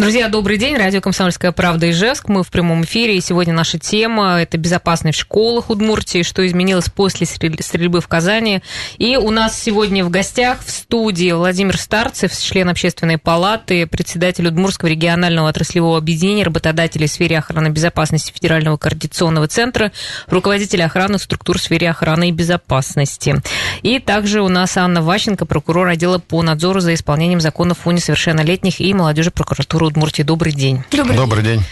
Друзья, 0.00 0.30
добрый 0.30 0.56
день. 0.56 0.78
Радио 0.78 1.02
«Комсомольская 1.02 1.52
правда» 1.52 1.90
Ижевск. 1.90 2.30
Мы 2.30 2.42
в 2.42 2.48
прямом 2.48 2.84
эфире. 2.84 3.18
И 3.18 3.20
сегодня 3.20 3.52
наша 3.52 3.78
тема– 3.78 4.40
это 4.40 4.56
безопасность 4.56 5.18
в 5.18 5.20
школах 5.20 5.68
Удмуртии, 5.68 6.22
что 6.22 6.46
изменилось 6.46 6.88
после 6.88 7.26
стрельбы 7.26 8.00
в 8.00 8.08
Казани. 8.08 8.62
И 8.96 9.18
у 9.18 9.30
нас 9.30 9.60
сегодня 9.60 10.02
в 10.02 10.08
гостях 10.08 10.64
в 10.64 10.70
студии 10.70 11.32
Владимир 11.32 11.76
Старцев, 11.76 12.32
член 12.34 12.70
общественной 12.70 13.18
палаты, 13.18 13.86
председатель 13.86 14.48
Удмурского 14.48 14.88
регионального 14.88 15.50
отраслевого 15.50 15.98
объединения 15.98 16.44
работодателей 16.44 17.06
в 17.06 17.10
сфере 17.10 17.36
охраны 17.36 17.68
безопасности 17.68 18.32
Федерального 18.32 18.78
координационного 18.78 19.48
центра, 19.48 19.92
руководитель 20.28 20.82
охраны 20.82 21.18
структур 21.18 21.58
в 21.58 21.62
сфере 21.62 21.90
охраны 21.90 22.30
и 22.30 22.32
безопасности. 22.32 23.36
И 23.82 23.98
также 23.98 24.40
у 24.40 24.48
нас 24.48 24.78
Анна 24.78 25.02
Ващенко, 25.02 25.44
прокурор 25.44 25.88
отдела 25.88 26.18
по 26.18 26.40
надзору 26.40 26.80
за 26.80 26.94
исполнением 26.94 27.42
законов 27.42 27.86
о 27.86 27.92
несовершеннолетних 27.92 28.80
и 28.80 28.94
молодежи 28.94 29.30
прокуратуры 29.30 29.89
Удмуртии. 29.90 30.22
Добрый 30.22 30.52
день. 30.52 30.84
Добрый, 30.90 31.16
Добрый 31.16 31.42
день. 31.44 31.62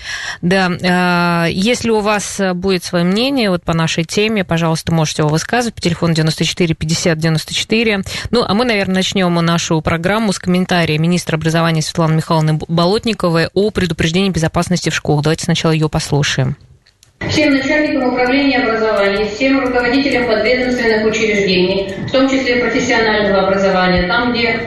Да, 0.42 0.70
а, 0.82 1.46
если 1.46 1.90
у 1.90 2.00
вас 2.00 2.40
будет 2.54 2.84
свое 2.84 3.04
мнение 3.04 3.50
вот 3.50 3.62
по 3.62 3.74
нашей 3.74 4.04
теме, 4.04 4.44
пожалуйста, 4.44 4.92
можете 4.92 5.22
его 5.22 5.30
высказывать 5.30 5.74
по 5.74 5.80
телефону 5.80 6.14
94 6.14 6.74
50 6.74 7.18
94. 7.18 8.02
Ну, 8.30 8.44
а 8.46 8.54
мы, 8.54 8.64
наверное, 8.64 8.96
начнем 8.96 9.34
нашу 9.34 9.80
программу 9.80 10.32
с 10.32 10.38
комментария 10.38 10.98
министра 10.98 11.36
образования 11.36 11.82
Светланы 11.82 12.16
Михайловны 12.16 12.58
Болотниковой 12.68 13.48
о 13.54 13.70
предупреждении 13.70 14.30
безопасности 14.30 14.90
в 14.90 14.94
школах. 14.94 15.22
Давайте 15.22 15.44
сначала 15.44 15.72
ее 15.72 15.88
послушаем. 15.88 16.56
Всем 17.20 17.52
начальникам 17.52 18.08
управления 18.08 18.58
образования, 18.58 19.26
всем 19.26 19.60
руководителям 19.60 20.26
подведомственных 20.26 21.04
учреждений, 21.04 21.92
в 22.06 22.10
том 22.10 22.28
числе 22.28 22.56
профессионального 22.56 23.48
образования, 23.48 24.06
там, 24.08 24.32
где 24.32 24.58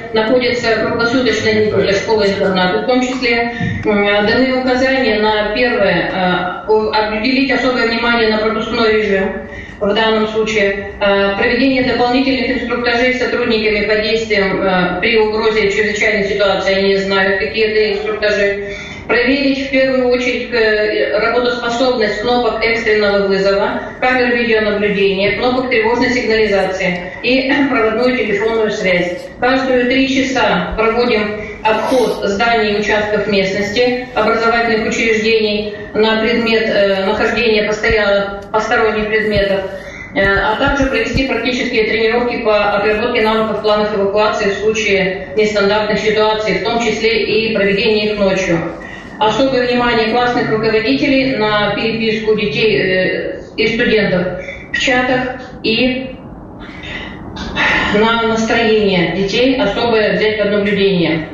только 1.71 1.93
школа 1.93 2.27
интернат, 2.27 2.83
в 2.83 2.87
том 2.87 3.01
числе 3.01 3.53
даны 3.83 4.61
указания 4.61 5.19
на 5.19 5.55
первое, 5.55 6.63
уделить 6.67 7.51
особое 7.51 7.87
внимание 7.87 8.29
на 8.29 8.37
пропускной 8.37 9.01
режим, 9.01 9.33
в 9.79 9.93
данном 9.95 10.27
случае 10.27 10.91
проведение 10.99 11.83
дополнительных 11.83 12.61
инструктажей 12.61 13.15
сотрудниками 13.15 13.87
по 13.87 13.95
действиям 13.95 14.99
при 14.99 15.17
угрозе 15.17 15.71
чрезвычайной 15.71 16.27
ситуации, 16.29 16.75
они 16.75 16.97
знают, 16.97 17.39
какие 17.39 17.65
это 17.65 17.93
инструктажи, 17.93 18.75
проверить 19.07 19.67
в 19.67 19.71
первую 19.71 20.09
очередь 20.09 20.53
э, 20.53 21.17
работоспособность 21.17 22.21
кнопок 22.21 22.63
экстренного 22.63 23.27
вызова, 23.27 23.81
камер 23.99 24.35
видеонаблюдения, 24.35 25.37
кнопок 25.37 25.69
тревожной 25.69 26.09
сигнализации 26.09 27.11
и 27.23 27.51
проводную 27.69 28.17
телефонную 28.17 28.71
связь. 28.71 29.25
Каждые 29.39 29.85
три 29.85 30.07
часа 30.07 30.73
проводим 30.77 31.41
обход 31.63 32.25
зданий 32.25 32.73
и 32.73 32.79
участков 32.79 33.27
местности, 33.27 34.07
образовательных 34.15 34.89
учреждений 34.89 35.75
на 35.93 36.21
предмет 36.21 36.69
э, 36.69 37.05
нахождения 37.05 37.63
постоянно 37.63 38.41
посторонних 38.51 39.07
предметов 39.07 39.61
э, 40.15 40.21
а 40.23 40.55
также 40.55 40.87
провести 40.87 41.27
практические 41.27 41.85
тренировки 41.85 42.43
по 42.43 42.75
отработке 42.75 43.21
навыков 43.21 43.61
планов 43.61 43.95
эвакуации 43.95 44.49
в 44.49 44.57
случае 44.59 45.29
нестандартных 45.35 45.99
ситуаций, 45.99 46.59
в 46.59 46.63
том 46.63 46.79
числе 46.79 47.23
и 47.23 47.55
проведение 47.55 48.11
их 48.13 48.19
ночью 48.19 48.57
особое 49.21 49.67
внимание 49.67 50.09
классных 50.09 50.49
руководителей 50.49 51.35
на 51.35 51.75
переписку 51.75 52.35
детей 52.35 52.75
э, 52.75 53.41
и 53.55 53.67
студентов 53.67 54.43
в 54.73 54.79
чатах 54.79 55.41
и 55.61 56.15
на 57.93 58.23
настроение 58.23 59.15
детей 59.15 59.61
особое 59.61 60.15
взять 60.15 60.39
под 60.39 60.51
наблюдение. 60.51 61.27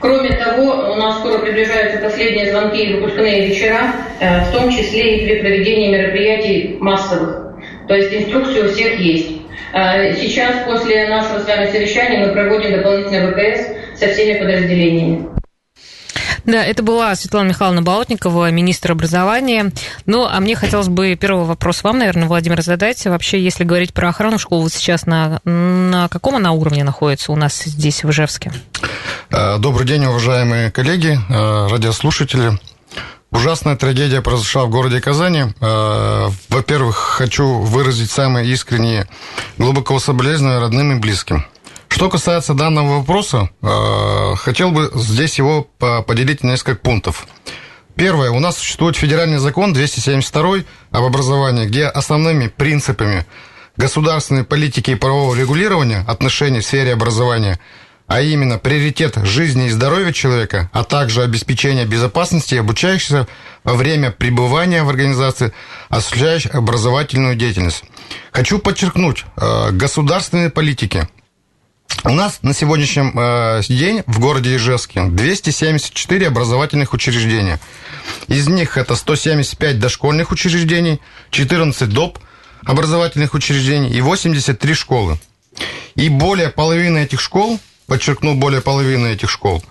Кроме 0.00 0.30
того, 0.32 0.92
у 0.92 0.96
нас 0.96 1.18
скоро 1.20 1.38
приближаются 1.38 2.00
последние 2.00 2.50
звонки 2.50 2.82
и 2.82 2.94
выпускные 2.94 3.46
вечера, 3.46 3.94
э, 4.20 4.40
в 4.44 4.52
том 4.52 4.70
числе 4.70 5.16
и 5.16 5.26
при 5.26 5.40
проведении 5.40 5.96
мероприятий 5.96 6.76
массовых. 6.78 7.54
То 7.88 7.94
есть 7.94 8.12
инструкции 8.12 8.60
у 8.60 8.68
всех 8.68 9.00
есть. 9.00 9.32
Э, 9.72 10.14
сейчас, 10.14 10.56
после 10.66 11.08
нашего 11.08 11.38
с 11.38 11.46
вами 11.46 11.70
совещания, 11.70 12.26
мы 12.26 12.32
проводим 12.32 12.72
дополнительный 12.72 13.32
ВКС 13.32 13.98
со 13.98 14.08
всеми 14.08 14.38
подразделениями. 14.38 15.29
Да, 16.44 16.64
это 16.64 16.82
была 16.82 17.14
Светлана 17.14 17.48
Михайловна 17.48 17.82
Болотникова, 17.82 18.50
министр 18.50 18.92
образования. 18.92 19.72
Ну, 20.06 20.24
а 20.24 20.40
мне 20.40 20.56
хотелось 20.56 20.88
бы 20.88 21.14
первый 21.16 21.44
вопрос 21.44 21.82
вам, 21.82 21.98
наверное, 21.98 22.28
Владимир, 22.28 22.62
задать. 22.62 23.04
Вообще, 23.06 23.42
если 23.42 23.64
говорить 23.64 23.92
про 23.92 24.08
охрану 24.08 24.38
школ, 24.38 24.62
вот 24.62 24.72
сейчас 24.72 25.06
на, 25.06 25.40
на 25.44 26.08
каком 26.08 26.36
она 26.36 26.52
уровне 26.52 26.84
находится 26.84 27.32
у 27.32 27.36
нас 27.36 27.62
здесь, 27.64 28.04
в 28.04 28.10
Ижевске? 28.10 28.52
Э, 29.30 29.58
добрый 29.58 29.86
день, 29.86 30.04
уважаемые 30.04 30.70
коллеги, 30.70 31.18
э, 31.28 31.66
радиослушатели. 31.68 32.58
Ужасная 33.30 33.76
трагедия 33.76 34.22
произошла 34.22 34.64
в 34.64 34.70
городе 34.70 35.00
Казани. 35.00 35.44
Э, 35.60 36.28
во-первых, 36.48 36.96
хочу 36.96 37.60
выразить 37.60 38.10
самые 38.10 38.48
искренние 38.48 39.06
глубокого 39.56 40.00
соболезнования 40.00 40.60
родным 40.60 40.96
и 40.96 41.00
близким. 41.00 41.44
Что 41.90 42.08
касается 42.08 42.54
данного 42.54 42.98
вопроса, 42.98 43.50
э, 43.60 44.34
хотел 44.36 44.70
бы 44.70 44.90
здесь 44.94 45.36
его 45.38 45.64
поделить 46.06 46.42
на 46.42 46.52
несколько 46.52 46.80
пунктов. 46.80 47.26
Первое. 47.96 48.30
У 48.30 48.38
нас 48.38 48.56
существует 48.56 48.96
федеральный 48.96 49.38
закон 49.38 49.74
272 49.74 50.64
об 50.92 51.04
образовании, 51.04 51.66
где 51.66 51.84
основными 51.84 52.46
принципами 52.46 53.26
государственной 53.76 54.44
политики 54.44 54.92
и 54.92 54.94
правового 54.94 55.34
регулирования 55.34 56.04
отношений 56.06 56.60
в 56.60 56.64
сфере 56.64 56.94
образования, 56.94 57.58
а 58.06 58.20
именно 58.20 58.56
приоритет 58.56 59.18
жизни 59.24 59.66
и 59.66 59.70
здоровья 59.70 60.12
человека, 60.12 60.70
а 60.72 60.84
также 60.84 61.22
обеспечение 61.22 61.86
безопасности 61.86 62.54
обучающихся 62.54 63.26
во 63.64 63.74
время 63.74 64.12
пребывания 64.12 64.84
в 64.84 64.88
организации, 64.88 65.52
осуществляющей 65.88 66.50
образовательную 66.50 67.34
деятельность. 67.34 67.84
Хочу 68.32 68.60
подчеркнуть, 68.60 69.24
э, 69.36 69.72
государственные 69.72 70.50
политики– 70.50 71.08
у 72.04 72.10
нас 72.10 72.38
на 72.42 72.54
сегодняшний 72.54 73.10
э, 73.14 73.62
день 73.68 74.02
в 74.06 74.20
городе 74.20 74.56
Ижевске 74.56 75.04
274 75.04 76.28
образовательных 76.28 76.92
учреждения. 76.92 77.60
Из 78.28 78.48
них 78.48 78.76
это 78.76 78.94
175 78.96 79.78
дошкольных 79.78 80.30
учреждений, 80.30 81.00
14 81.30 81.88
доп. 81.88 82.18
образовательных 82.64 83.34
учреждений 83.34 83.90
и 83.90 84.00
83 84.00 84.74
школы. 84.74 85.18
И 85.94 86.08
более 86.08 86.50
половины 86.50 86.98
этих 86.98 87.20
школ, 87.20 87.58
подчеркну, 87.86 88.34
более 88.34 88.60
половины 88.60 89.08
этих 89.08 89.30
школ, 89.30 89.62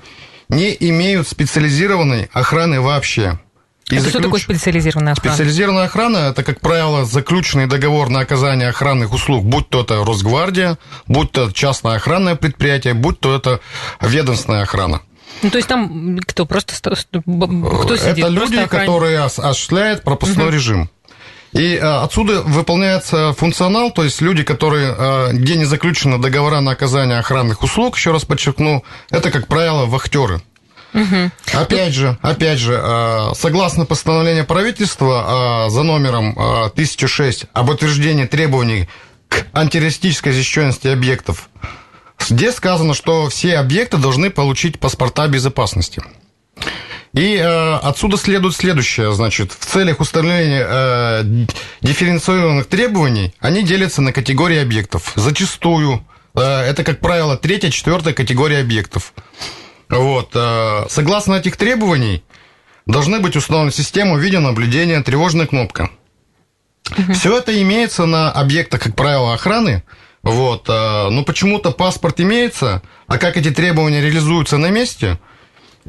не 0.50 0.76
имеют 0.80 1.28
специализированной 1.28 2.30
охраны 2.34 2.82
вообще. 2.82 3.40
И 3.90 3.96
это 3.96 4.06
заключ... 4.06 4.10
что 4.12 4.22
такое 4.22 4.40
специализированная 4.42 5.14
охрана? 5.14 5.36
Специализированная 5.36 5.86
охрана– 5.86 6.18
это, 6.32 6.44
как 6.44 6.62
правило, 6.62 7.06
заключенный 7.06 7.68
договор 7.68 8.10
на 8.10 8.20
оказание 8.20 8.70
охранных 8.70 9.14
услуг, 9.14 9.44
будь 9.44 9.70
то 9.70 9.82
это 9.82 10.04
Росгвардия, 10.06 10.78
будь 11.08 11.32
то 11.32 11.52
частное 11.52 11.96
охранное 11.96 12.36
предприятие, 12.36 12.94
будь 12.94 13.20
то 13.20 13.36
это 13.36 13.60
ведомственная 14.02 14.62
охрана. 14.62 15.02
Ну, 15.42 15.50
то 15.50 15.58
есть 15.58 15.68
там 15.68 16.20
кто 16.20 16.46
просто 16.46 16.74
кто 16.76 17.98
сидит? 17.98 18.20
Это 18.20 18.28
люди, 18.28 18.66
которые 18.66 19.20
осуществляют 19.20 20.04
пропускной 20.04 20.48
угу. 20.48 20.54
режим. 20.54 20.90
И 21.54 21.78
а, 21.78 22.04
отсюда 22.04 22.42
выполняется 22.44 23.34
функционал, 23.34 23.92
то 23.92 24.04
есть 24.04 24.22
люди, 24.22 24.44
которые, 24.44 24.94
а, 24.96 25.32
где 25.34 25.56
не 25.56 25.66
заключены 25.66 26.20
договора 26.20 26.60
на 26.60 26.72
оказание 26.72 27.18
охранных 27.18 27.64
услуг, 27.64 27.98
еще 27.98 28.12
раз 28.12 28.24
подчеркну, 28.24 28.84
это, 29.10 29.32
как 29.32 29.48
правило, 29.48 29.86
вахтеры. 29.86 30.42
Угу. 30.94 31.32
Опять 31.54 31.94
же, 31.94 32.18
опять 32.22 32.60
же, 32.60 32.80
а, 32.82 33.34
согласно 33.36 33.86
постановлению 33.86 34.46
правительства 34.46 35.66
а, 35.66 35.70
за 35.70 35.84
номером 35.84 36.34
1006 36.38 37.46
а, 37.54 37.60
об 37.60 37.70
утверждении 37.70 38.26
требований 38.26 38.90
к 39.28 39.46
антитеррористической 39.54 40.32
защищенности 40.32 40.88
объектов, 40.88 41.50
здесь 42.20 42.56
сказано, 42.56 42.94
что 42.94 43.30
все 43.30 43.58
объекты 43.58 43.98
должны 43.98 44.32
получить 44.32 44.80
паспорта 44.80 45.28
безопасности. 45.28 46.02
И 47.14 47.36
э, 47.36 47.76
отсюда 47.78 48.18
следует 48.18 48.56
следующее, 48.56 49.14
значит, 49.14 49.52
в 49.52 49.66
целях 49.66 50.00
установления 50.00 50.64
э, 50.68 51.24
дифференцированных 51.82 52.68
требований 52.68 53.34
они 53.40 53.64
делятся 53.64 54.02
на 54.02 54.14
категории 54.14 54.60
объектов. 54.60 55.14
Зачастую 55.16 56.06
э, 56.36 56.40
это, 56.40 56.84
как 56.84 57.00
правило, 57.00 57.36
третья, 57.36 57.72
четвертая 57.72 58.14
категория 58.14 58.60
объектов. 58.60 59.14
Вот. 59.90 60.32
Э, 60.36 60.86
согласно 60.90 61.36
этих 61.36 61.58
требований, 61.58 62.24
должны 62.86 63.20
быть 63.20 63.36
установлены 63.36 63.72
системы 63.72 64.20
видеонаблюдения, 64.20 65.02
тревожная 65.02 65.48
кнопка. 65.48 65.90
Угу. 66.98 67.14
Все 67.14 67.38
это 67.38 67.60
имеется 67.62 68.06
на 68.06 68.32
объектах, 68.32 68.82
как 68.82 68.96
правило, 68.96 69.34
охраны. 69.34 69.84
Вот. 70.22 70.70
Э, 70.70 71.10
но 71.10 71.24
почему-то 71.24 71.72
паспорт 71.72 72.20
имеется, 72.22 72.82
а 73.08 73.18
как 73.18 73.38
эти 73.38 73.52
требования 73.52 74.02
реализуются 74.02 74.58
на 74.58 74.70
месте, 74.70 75.20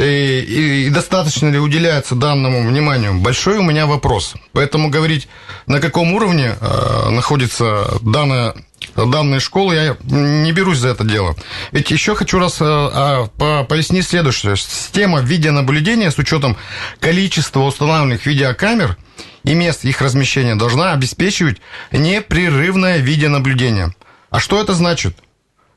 и, 0.07 0.87
и 0.87 0.91
достаточно 0.91 1.49
ли 1.49 1.59
уделяется 1.59 2.15
данному 2.15 2.67
вниманию, 2.67 3.15
большой 3.15 3.59
у 3.59 3.63
меня 3.63 3.87
вопрос. 3.87 4.35
Поэтому 4.53 4.91
говорить, 4.91 5.29
на 5.67 5.81
каком 5.81 6.13
уровне 6.15 6.57
э, 6.61 7.11
находится 7.11 7.99
данная 8.01 8.55
данной 8.97 9.41
школы, 9.41 9.75
я 9.75 9.97
не 10.03 10.53
берусь 10.53 10.79
за 10.79 10.89
это 10.89 11.05
дело. 11.05 11.37
Ведь 11.73 11.91
еще 11.91 12.15
хочу 12.15 12.39
раз 12.39 12.59
а, 12.61 13.27
по, 13.39 13.65
пояснить 13.65 14.07
следующее. 14.07 14.57
Система 14.57 15.21
видеонаблюдения 15.21 16.11
с 16.11 16.19
учетом 16.19 16.57
количества 16.99 17.61
установленных 17.61 18.27
видеокамер 18.27 18.97
и 19.45 19.55
мест 19.55 19.85
их 19.85 20.01
размещения 20.01 20.55
должна 20.55 20.93
обеспечивать 20.93 21.59
непрерывное 21.93 22.99
видеонаблюдение. 22.99 23.95
А 24.31 24.41
что 24.41 24.61
это 24.61 24.75
значит? 24.75 25.17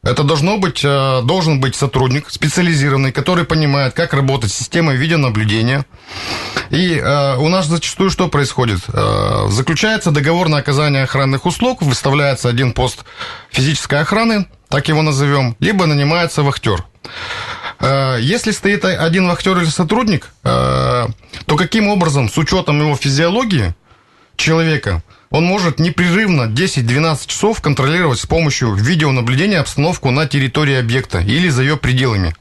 Это 0.03 0.23
должно 0.23 0.57
быть, 0.57 0.81
э, 0.83 1.21
должен 1.23 1.61
быть 1.61 1.75
сотрудник 1.75 2.29
специализированный, 2.29 3.13
который 3.13 3.45
понимает, 3.45 3.93
как 3.93 4.13
работать 4.13 4.51
с 4.51 4.55
системой 4.55 4.97
видеонаблюдения. 4.97 5.85
И 6.71 6.95
э, 6.95 7.37
у 7.37 7.47
нас 7.47 7.67
зачастую 7.67 8.09
что 8.09 8.27
происходит? 8.27 8.81
Э, 8.89 9.47
заключается 9.49 10.11
договор 10.11 10.49
на 10.49 10.57
оказание 10.57 11.03
охранных 11.03 11.45
услуг, 11.45 11.81
выставляется 11.81 12.49
один 12.49 12.73
пост 12.73 13.05
физической 13.49 14.01
охраны, 14.01 14.45
так 14.67 14.89
его 14.89 15.01
назовем, 15.01 15.55
либо 15.61 15.85
нанимается 15.85 16.43
вахтер. 16.43 16.83
Если 18.19 18.51
стоит 18.51 18.85
один 18.85 19.27
вахтер 19.27 19.57
или 19.57 19.65
сотрудник, 19.65 20.29
то 20.41 21.07
каким 21.57 21.89
образом, 21.89 22.29
с 22.29 22.37
учетом 22.37 22.79
его 22.79 22.95
физиологии 22.95 23.75
человека, 24.37 25.03
он 25.33 25.45
может 25.45 25.79
непрерывно 25.79 26.43
10-12 26.43 27.25
часов 27.25 27.59
контролировать 27.59 28.19
с 28.19 28.25
помощью 28.25 28.75
видеонаблюдения 28.75 29.59
обстановку 29.59 30.11
на 30.11 30.27
территории 30.27 30.75
объекта 30.75 31.19
или 31.19 31.49
за 31.49 31.63
ее 31.63 31.75
пределами. 31.75 32.35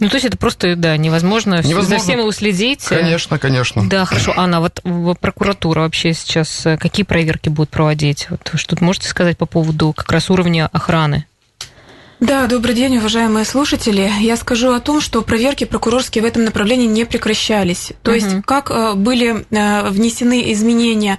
Ну, 0.00 0.08
то 0.08 0.16
есть 0.16 0.26
это 0.26 0.36
просто, 0.36 0.74
да, 0.74 0.96
невозможно, 0.96 1.62
невозможно. 1.62 1.84
за 1.84 1.98
всем 1.98 2.18
его 2.18 2.32
следить. 2.32 2.82
Конечно, 2.84 3.38
конечно. 3.38 3.88
Да, 3.88 4.04
хорошо. 4.04 4.34
Анна, 4.36 4.60
вот 4.60 5.20
прокуратура 5.20 5.80
вообще 5.82 6.12
сейчас 6.12 6.66
э, 6.66 6.76
какие 6.76 7.06
проверки 7.06 7.48
будет 7.48 7.70
проводить? 7.70 8.26
Вот 8.28 8.50
что 8.56 8.76
можете 8.84 9.08
сказать 9.08 9.38
по 9.38 9.46
поводу 9.46 9.92
как 9.92 10.10
раз 10.10 10.28
уровня 10.28 10.68
охраны? 10.70 11.26
Да, 12.18 12.46
добрый 12.46 12.74
день, 12.74 12.98
уважаемые 12.98 13.44
слушатели. 13.44 14.10
Я 14.20 14.36
скажу 14.36 14.72
о 14.72 14.80
том, 14.80 15.00
что 15.00 15.22
проверки 15.22 15.64
прокурорские 15.64 16.22
в 16.22 16.26
этом 16.26 16.44
направлении 16.44 16.86
не 16.86 17.04
прекращались. 17.04 17.92
То 18.02 18.10
угу. 18.10 18.16
есть, 18.16 18.42
как 18.44 18.70
э, 18.70 18.94
были 18.94 19.46
э, 19.50 19.88
внесены 19.90 20.52
изменения 20.52 21.18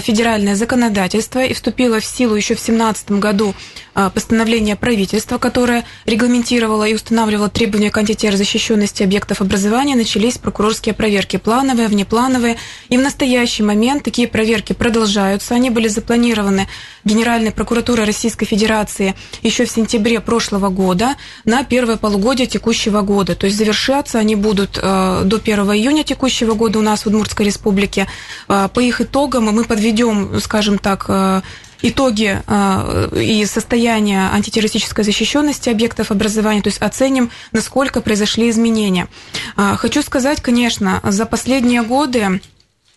федеральное 0.00 0.56
законодательство 0.56 1.44
и 1.44 1.52
вступило 1.52 2.00
в 2.00 2.04
силу 2.04 2.34
еще 2.34 2.54
в 2.54 2.64
2017 2.64 3.12
году 3.12 3.54
э, 3.94 4.10
постановление 4.12 4.76
правительства, 4.76 5.38
которое 5.38 5.84
регламентировало 6.06 6.84
и 6.84 6.94
устанавливало 6.94 7.50
требования 7.50 7.90
к 7.90 7.98
антитеррозащищенности 7.98 9.02
объектов 9.02 9.40
образования, 9.40 9.94
начались 9.94 10.38
прокурорские 10.38 10.94
проверки 10.94 11.36
плановые, 11.36 11.88
внеплановые. 11.88 12.56
И 12.88 12.96
в 12.96 13.00
настоящий 13.00 13.62
момент 13.62 14.04
такие 14.04 14.26
проверки 14.26 14.72
продолжаются. 14.72 15.54
Они 15.54 15.68
были 15.70 15.88
запланированы 15.88 16.66
Генеральной 17.04 17.52
прокуратурой 17.52 18.06
Российской 18.06 18.46
Федерации 18.46 19.14
еще 19.42 19.66
в 19.66 19.70
сентябре 19.70 20.20
прошлого 20.20 20.70
года 20.70 21.16
на 21.44 21.62
первое 21.62 21.96
полугодие 21.96 22.46
текущего 22.46 23.02
года. 23.02 23.34
То 23.34 23.46
есть 23.46 23.58
завершаться 23.58 24.18
они 24.18 24.34
будут 24.34 24.78
э, 24.80 25.22
до 25.24 25.36
1 25.36 25.58
июня 25.72 26.04
текущего 26.04 26.54
года 26.54 26.78
у 26.78 26.82
нас 26.82 27.02
в 27.02 27.06
Удмуртской 27.08 27.46
Республике. 27.46 28.06
По 28.46 28.80
их 28.80 29.00
итогам 29.00 29.44
мы 29.44 29.64
подведем, 29.74 30.38
скажем 30.40 30.78
так, 30.78 31.06
э, 31.08 31.42
итоги 31.82 32.40
э, 32.46 33.20
и 33.20 33.44
состояние 33.44 34.28
антитеррористической 34.32 35.02
защищенности 35.02 35.68
объектов 35.68 36.12
образования, 36.12 36.62
то 36.62 36.68
есть 36.68 36.80
оценим, 36.80 37.30
насколько 37.50 38.00
произошли 38.00 38.50
изменения. 38.50 39.08
Э, 39.56 39.74
хочу 39.76 40.02
сказать, 40.02 40.40
конечно, 40.40 41.00
за 41.02 41.26
последние 41.26 41.82
годы 41.82 42.40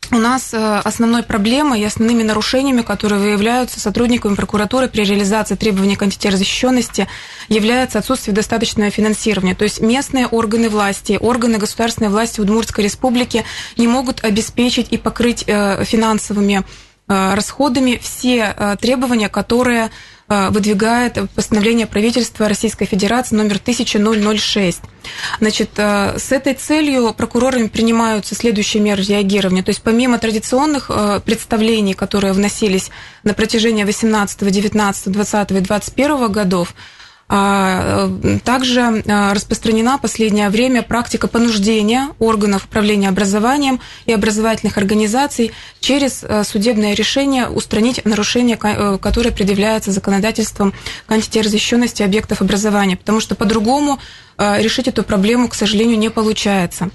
у 0.09 0.19
нас 0.19 0.53
основной 0.53 1.21
проблемой 1.21 1.81
и 1.81 1.83
основными 1.83 2.23
нарушениями, 2.23 2.81
которые 2.81 3.19
выявляются 3.19 3.81
сотрудниками 3.81 4.35
прокуратуры 4.35 4.87
при 4.87 5.03
реализации 5.03 5.55
требований 5.55 5.97
к 5.97 6.01
антитеррорзащищенности, 6.01 7.09
является 7.49 7.99
отсутствие 7.99 8.33
достаточного 8.33 8.89
финансирования. 8.89 9.53
То 9.53 9.65
есть 9.65 9.81
местные 9.81 10.27
органы 10.27 10.69
власти, 10.69 11.17
органы 11.19 11.57
государственной 11.57 12.09
власти 12.09 12.39
Удмуртской 12.39 12.85
республики 12.85 13.43
не 13.75 13.87
могут 13.87 14.23
обеспечить 14.23 14.87
и 14.91 14.97
покрыть 14.97 15.43
финансовыми 15.43 16.63
расходами 17.07 17.99
все 18.01 18.77
требования, 18.81 19.29
которые 19.29 19.89
выдвигает 20.27 21.17
постановление 21.35 21.87
правительства 21.87 22.49
Российской 22.49 22.85
Федерации 22.85 23.33
номер 23.33 23.55
1006. 23.61 24.81
Значит, 25.39 25.69
с 25.77 26.31
этой 26.33 26.53
целью 26.53 27.13
прокурорами 27.13 27.67
принимаются 27.67 28.35
следующие 28.35 28.83
меры 28.83 29.03
реагирования. 29.03 29.63
То 29.63 29.69
есть 29.69 29.81
помимо 29.81 30.19
традиционных 30.19 30.91
представлений, 31.23 31.93
которые 31.93 32.33
вносились 32.33 32.91
на 33.23 33.33
протяжении 33.33 33.85
18, 33.85 34.51
19, 34.51 35.11
20 35.13 35.51
и 35.51 35.59
21 35.61 36.29
годов, 36.29 36.73
э, 36.75 36.96
также 37.27 39.03
а, 39.07 39.33
распространена 39.33 39.97
в 39.97 40.01
последнее 40.01 40.49
время 40.49 40.81
практика 40.81 41.27
понуждения 41.27 42.09
органов 42.19 42.65
управления 42.65 43.09
образованием 43.09 43.81
и 44.05 44.13
образовательных 44.13 44.77
организаций 44.77 45.51
через 45.81 46.23
э, 46.23 46.43
судебное 46.45 46.93
решение 46.93 47.49
устранить 47.49 48.03
нарушения, 48.05 48.57
э, 48.61 48.97
которые 49.01 49.33
предъявляются 49.33 49.91
законодательством 49.91 50.73
к 51.05 51.11
антитерроризащенности 51.11 52.01
объектов 52.01 52.41
образования, 52.41 52.95
потому 52.95 53.19
что 53.19 53.35
по-другому 53.35 53.99
Э, 53.99 54.26
решить 54.37 54.87
эту 54.87 55.03
проблему, 55.03 55.49
к 55.49 55.55
сожалению, 55.55 55.97
не 55.97 56.09
получается. 56.09 56.89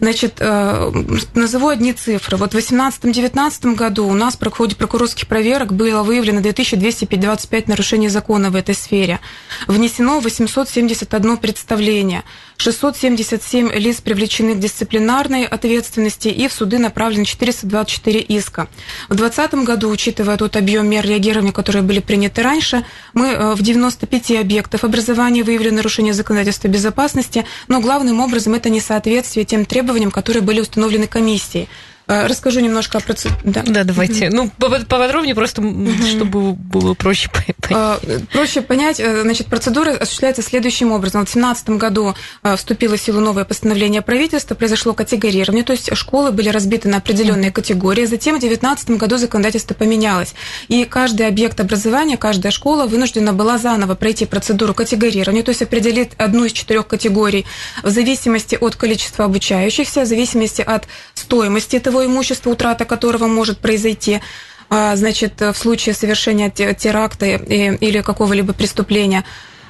Значит, 0.00 0.36
э, 0.38 0.92
назову 1.34 1.68
одни 1.68 1.92
цифры. 1.92 2.36
Вот 2.36 2.54
в 2.54 2.56
2018-2019 2.56 3.74
году 3.74 4.06
у 4.06 4.14
нас 4.14 4.36
в 4.36 4.50
ходе 4.50 4.76
прокурорских 4.76 5.26
проверок 5.26 5.72
было 5.72 6.02
выявлено 6.02 6.40
2225 6.40 7.68
нарушений 7.68 8.08
закона 8.08 8.50
в 8.50 8.56
этой 8.56 8.74
сфере. 8.74 9.20
Внесено 9.66 10.20
871 10.20 11.36
представление. 11.38 12.22
677 12.56 13.72
лиц 13.72 14.00
привлечены 14.00 14.54
к 14.54 14.58
дисциплинарной 14.58 15.44
ответственности 15.44 16.28
и 16.28 16.48
в 16.48 16.52
суды 16.52 16.78
направлены 16.78 17.24
424 17.24 18.20
иска. 18.20 18.68
В 19.08 19.14
2020 19.14 19.66
году, 19.66 19.90
учитывая 19.90 20.36
тот 20.36 20.56
объем 20.56 20.88
мер 20.88 21.06
реагирования, 21.06 21.52
которые 21.52 21.82
были 21.82 22.00
приняты 22.00 22.42
раньше, 22.42 22.84
мы 23.14 23.28
э, 23.28 23.54
в 23.54 23.62
95 23.62 24.32
объектах 24.32 24.84
образования 24.84 25.42
выявили 25.42 25.70
нарушение 25.70 26.14
законодательства 26.14 26.68
безопасности, 26.68 27.44
но 27.68 27.80
главным 27.80 28.20
образом 28.20 28.54
это 28.54 28.70
несоответствие 28.70 29.44
тем 29.44 29.64
требованиям, 29.64 30.10
которые 30.10 30.42
были 30.42 30.60
установлены 30.60 31.06
комиссией. 31.06 31.68
Э, 32.08 32.26
расскажу 32.26 32.60
немножко 32.60 32.98
о 32.98 33.00
процедуре. 33.00 33.40
Да. 33.42 33.62
да, 33.66 33.84
давайте. 33.84 34.30
Ну, 34.30 34.50
поподробнее, 34.58 35.34
просто 35.34 35.62
чтобы 36.08 36.52
было 36.52 36.94
проще 36.94 37.28
понять. 37.30 37.56
Э, 37.68 38.20
проще 38.32 38.62
понять. 38.62 39.00
Э, 39.00 39.22
значит, 39.22 39.48
процедура 39.48 39.90
осуществляется 39.90 40.42
следующим 40.42 40.92
образом. 40.92 41.22
В 41.22 41.24
2017 41.24 41.70
году 41.70 42.14
вступило 42.56 42.96
в 42.96 43.00
силу 43.00 43.20
новое 43.20 43.44
постановление 43.44 44.02
правительства, 44.02 44.54
произошло 44.54 44.92
категорирование, 44.92 45.64
то 45.64 45.72
есть 45.72 45.94
школы 45.96 46.30
были 46.30 46.48
разбиты 46.48 46.88
на 46.88 46.98
определенные 46.98 47.50
категории. 47.50 48.04
Затем 48.04 48.36
в 48.36 48.40
2019 48.40 48.90
году 48.90 49.16
законодательство 49.16 49.74
поменялось. 49.74 50.34
И 50.68 50.84
каждый 50.84 51.26
объект 51.26 51.58
образования, 51.58 52.16
каждая 52.16 52.52
школа 52.52 52.86
вынуждена 52.86 53.32
была 53.32 53.58
заново 53.58 53.96
пройти 53.96 54.26
процедуру 54.26 54.74
категорирования, 54.74 55.42
то 55.42 55.50
есть 55.50 55.62
определить 55.62 56.10
одну 56.18 56.44
из 56.44 56.52
четырех 56.52 56.86
категорий 56.86 57.46
в 57.82 57.90
зависимости 57.90 58.56
от 58.60 58.76
количества 58.76 59.24
обучающихся, 59.24 60.02
в 60.02 60.06
зависимости 60.06 60.62
от 60.62 60.86
стоимости 61.14 61.76
этого 61.76 61.95
его 62.00 62.12
имущества, 62.12 62.50
утрата 62.50 62.84
которого 62.84 63.26
может 63.26 63.58
произойти 63.58 64.20
а, 64.68 64.96
значит, 64.96 65.40
в 65.40 65.54
случае 65.54 65.94
совершения 65.94 66.50
теракта 66.50 67.26
или 67.26 68.00
какого-либо 68.00 68.52
преступления. 68.52 69.24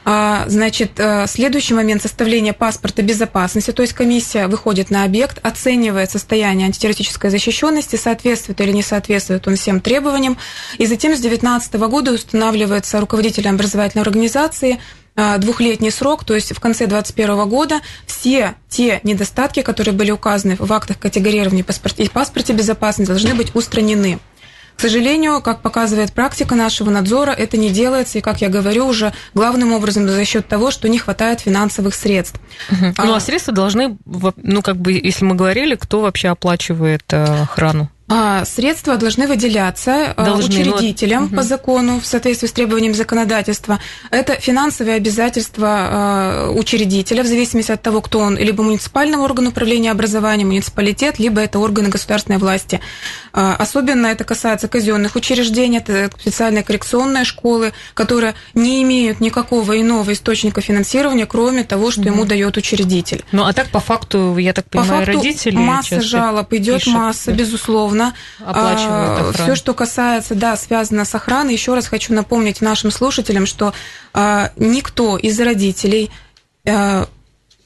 А, 0.08 0.44
значит, 0.46 1.00
э, 1.00 1.26
следующий 1.26 1.74
момент 1.74 2.00
составления 2.00 2.52
паспорта 2.52 3.02
безопасности, 3.02 3.72
то 3.72 3.82
есть 3.82 3.92
комиссия 3.92 4.46
выходит 4.46 4.88
на 4.88 5.02
объект, 5.02 5.44
оценивает 5.44 6.12
состояние 6.12 6.66
антитеррористической 6.66 7.28
защищенности, 7.28 7.96
соответствует 7.96 8.60
или 8.60 8.70
не 8.70 8.84
соответствует 8.84 9.48
он 9.48 9.56
всем 9.56 9.80
требованиям, 9.80 10.38
и 10.78 10.86
затем 10.86 11.12
с 11.12 11.18
2019 11.18 11.74
года 11.90 12.12
устанавливается 12.12 13.00
руководителем 13.00 13.56
образовательной 13.56 14.04
организации 14.04 14.78
двухлетний 15.38 15.90
срок, 15.90 16.24
то 16.24 16.34
есть 16.34 16.54
в 16.54 16.60
конце 16.60 16.86
2021 16.86 17.48
года 17.48 17.80
все 18.06 18.54
те 18.68 19.00
недостатки, 19.02 19.62
которые 19.62 19.94
были 19.94 20.10
указаны 20.10 20.56
в 20.58 20.72
актах 20.72 20.98
категорирования 20.98 21.62
и 21.62 22.08
паспорте 22.08 22.52
безопасности, 22.52 23.10
должны 23.10 23.34
быть 23.34 23.54
устранены. 23.54 24.18
К 24.76 24.80
сожалению, 24.80 25.40
как 25.40 25.62
показывает 25.62 26.12
практика 26.12 26.54
нашего 26.54 26.90
надзора, 26.90 27.30
это 27.30 27.56
не 27.56 27.70
делается, 27.70 28.18
и, 28.18 28.20
как 28.20 28.42
я 28.42 28.50
говорю, 28.50 28.86
уже 28.86 29.14
главным 29.32 29.72
образом 29.72 30.06
за 30.06 30.24
счет 30.26 30.46
того, 30.46 30.70
что 30.70 30.86
не 30.88 30.98
хватает 30.98 31.40
финансовых 31.40 31.94
средств. 31.94 32.38
Угу. 32.70 32.94
Ну, 32.98 33.14
а 33.14 33.20
средства 33.20 33.54
должны, 33.54 33.96
ну, 34.04 34.62
как 34.62 34.76
бы, 34.76 34.92
если 34.92 35.24
мы 35.24 35.34
говорили, 35.34 35.76
кто 35.76 36.02
вообще 36.02 36.28
оплачивает 36.28 37.04
э, 37.10 37.42
охрану? 37.42 37.90
А, 38.08 38.44
средства 38.44 38.96
должны 38.96 39.26
выделяться 39.26 40.14
а, 40.16 40.24
должны, 40.24 40.60
учредителям 40.60 41.26
вот, 41.26 41.36
по 41.38 41.42
закону 41.42 42.00
в 42.00 42.06
соответствии 42.06 42.46
с 42.46 42.52
требованиями 42.52 42.92
законодательства. 42.92 43.80
Это 44.12 44.34
финансовые 44.34 44.94
обязательства 44.94 45.66
а, 45.68 46.50
учредителя 46.50 47.24
в 47.24 47.26
зависимости 47.26 47.72
от 47.72 47.82
того, 47.82 48.00
кто 48.00 48.20
он, 48.20 48.36
либо 48.36 48.62
муниципальный 48.62 49.18
орган 49.18 49.48
управления 49.48 49.90
образованием, 49.90 50.48
муниципалитет, 50.48 51.18
либо 51.18 51.40
это 51.40 51.58
органы 51.58 51.88
государственной 51.88 52.38
власти. 52.38 52.80
Особенно 53.32 54.06
это 54.06 54.22
касается 54.22 54.68
казенных 54.68 55.16
учреждений, 55.16 55.78
это 55.78 56.08
специальные 56.16 56.62
коррекционные 56.62 57.24
школы, 57.24 57.72
которые 57.94 58.34
не 58.54 58.82
имеют 58.84 59.20
никакого 59.20 59.78
иного 59.80 60.12
источника 60.12 60.60
финансирования, 60.60 61.26
кроме 61.26 61.64
того, 61.64 61.90
что 61.90 62.02
ему 62.02 62.24
дает 62.24 62.56
учредитель. 62.56 63.24
Ну 63.32 63.44
а 63.44 63.52
так 63.52 63.68
по 63.68 63.80
факту, 63.80 64.36
я 64.38 64.52
так 64.52 64.66
понимаю, 64.66 65.04
по 65.04 65.12
факту 65.12 65.18
родители 65.18 65.56
масса 65.56 66.00
жалоб 66.00 66.52
идет, 66.52 66.86
масса, 66.86 67.32
безусловно 67.32 67.95
Оплачивают 68.44 69.20
охрану. 69.20 69.32
Все, 69.32 69.54
что 69.54 69.74
касается, 69.74 70.34
да, 70.34 70.56
связано 70.56 71.04
с 71.04 71.14
охраной, 71.14 71.52
еще 71.52 71.74
раз 71.74 71.86
хочу 71.86 72.12
напомнить 72.14 72.60
нашим 72.60 72.90
слушателям, 72.90 73.46
что 73.46 73.72
а, 74.12 74.50
никто 74.56 75.16
из 75.16 75.38
родителей 75.40 76.10
а, 76.68 77.08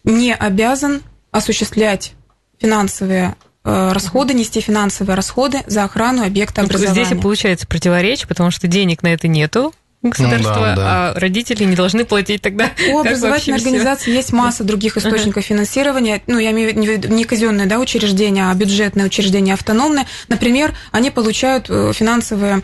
не 0.05 0.35
обязан 0.35 1.03
осуществлять 1.31 2.13
финансовые 2.61 3.37
а, 3.63 3.93
расходы, 3.93 4.35
нести 4.35 4.61
финансовые 4.61 5.17
расходы 5.17 5.63
за 5.67 5.85
охрану 5.85 6.25
объекта 6.25 6.63
образования. 6.63 7.05
Здесь 7.05 7.19
и 7.19 7.21
получается 7.21 7.67
противоречие, 7.67 8.27
потому 8.27 8.51
что 8.51 8.67
денег 8.69 9.03
на 9.03 9.09
это 9.09 9.29
нету, 9.29 9.75
государства, 10.03 10.55
ну, 10.55 10.61
да, 10.61 10.77
да. 10.77 11.11
а 11.11 11.21
родители 11.21 11.65
не 11.65 11.77
должны 11.77 12.05
платить 12.05 12.41
тогда. 12.41 12.71
У 12.91 12.99
образовательной 12.99 13.59
организации 13.59 14.13
есть 14.13 14.33
масса 14.33 14.65
других 14.65 14.97
источников 14.97 15.45
финансирования. 15.45 16.23
Ну, 16.27 16.39
я 16.39 16.53
имею 16.53 16.73
в 16.73 16.77
виду 16.77 17.09
не 17.09 17.25
казенные 17.25 17.67
да, 17.67 17.79
учреждения, 17.79 18.51
а 18.51 18.55
бюджетные 18.55 19.07
учреждения 19.07 19.55
автономные. 19.55 20.07
Например, 20.29 20.75
они 20.91 21.11
получают 21.11 21.67
э, 21.69 21.93
финансовые 21.95 22.57
а, 22.57 22.63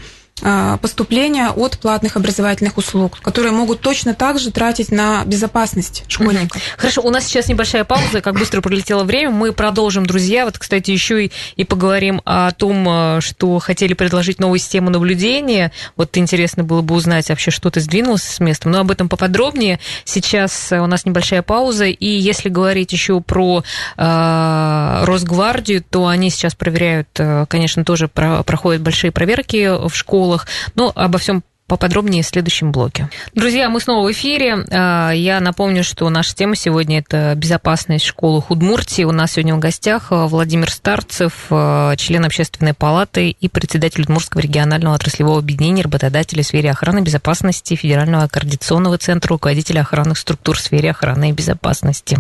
поступления 0.83 1.49
от 1.49 1.79
платных 1.79 2.17
образовательных 2.17 2.77
услуг, 2.77 3.19
которые 3.23 3.53
могут 3.53 3.81
точно 3.81 4.15
так 4.15 4.39
же 4.39 4.51
тратить 4.51 4.93
на 4.93 5.25
безопасность 5.25 6.05
школьников. 6.09 6.61
Хорошо, 6.77 7.01
у 7.03 7.11
нас 7.11 7.25
сейчас 7.25 7.49
небольшая 7.49 7.85
пауза, 7.85 8.21
как 8.21 8.35
быстро 8.35 8.61
пролетело 8.61 9.05
время. 9.05 9.31
Мы 9.31 9.53
продолжим, 9.53 10.05
друзья. 10.05 10.45
Вот, 10.45 10.59
кстати, 10.59 10.91
еще 10.91 11.27
и, 11.27 11.33
и 11.57 11.65
поговорим 11.65 12.21
о 12.27 12.53
том, 12.53 12.87
э, 12.87 13.21
что 13.23 13.59
хотели 13.61 13.95
предложить 13.95 14.39
новую 14.39 14.59
систему 14.59 14.91
наблюдения. 14.91 15.73
Вот 15.97 16.17
интересно 16.19 16.65
было 16.65 16.83
бы 16.83 16.95
узнать, 16.95 17.31
вообще 17.31 17.51
что-то 17.51 17.81
сдвинулось 17.81 18.23
с 18.23 18.41
места. 18.41 18.69
Но 18.69 18.81
об 18.81 18.91
этом 18.91 19.09
поподробнее. 19.09 19.81
Сейчас 20.05 20.71
э, 20.71 20.81
у 20.81 20.87
нас 20.87 21.07
небольшая 21.07 21.41
пауза. 21.41 21.87
И 21.87 22.07
если 22.07 22.51
говорить 22.51 22.93
еще 22.93 23.23
про 23.23 23.65
э, 23.97 25.03
Росгвардию, 25.05 25.83
то 25.83 26.09
они 26.09 26.29
сейчас 26.29 26.55
проверяют, 26.55 27.09
э, 27.19 27.47
конечно, 27.49 27.85
тоже 27.85 28.09
про, 28.09 28.43
проходят 28.43 28.83
большие 28.83 29.13
проверки 29.13 29.89
в 29.89 29.95
школах 29.95 30.26
школах. 30.27 30.47
Но 30.75 30.93
обо 30.95 31.19
всем 31.19 31.43
поподробнее 31.67 32.23
в 32.23 32.27
следующем 32.27 32.71
блоке. 32.71 33.09
Друзья, 33.35 33.69
мы 33.69 33.81
снова 33.81 34.07
в 34.07 34.13
эфире. 34.13 34.65
А, 34.71 35.11
я 35.11 35.41
напомню, 35.41 35.83
что 35.83 36.09
наша 36.11 36.35
тема 36.35 36.55
сегодня– 36.55 36.99
это 37.01 37.35
безопасность 37.35 38.05
школы 38.05 38.41
Худмуртии. 38.41 39.03
У 39.03 39.11
нас 39.11 39.33
сегодня 39.33 39.55
в 39.55 39.59
гостях 39.59 40.07
а, 40.11 40.29
Владимир 40.29 40.71
Старцев, 40.71 41.47
а, 41.51 41.97
член 41.97 42.25
общественной 42.25 42.73
палаты 42.73 43.31
и 43.31 43.49
председатель 43.49 44.03
Удмуртского 44.03 44.41
регионального 44.43 44.95
отраслевого 44.95 45.39
объединения 45.39 45.83
работодателей 45.83 46.45
в 46.45 46.47
сфере 46.47 46.71
охраны 46.71 47.01
безопасности 47.01 47.75
Федерального 47.75 48.29
координационного 48.29 48.99
центра, 48.99 49.31
руководителя 49.31 49.81
охранных 49.81 50.19
структур 50.19 50.57
в 50.57 50.61
сфере 50.61 50.91
охраны 50.91 51.31
и 51.31 51.33
безопасности. 51.33 52.19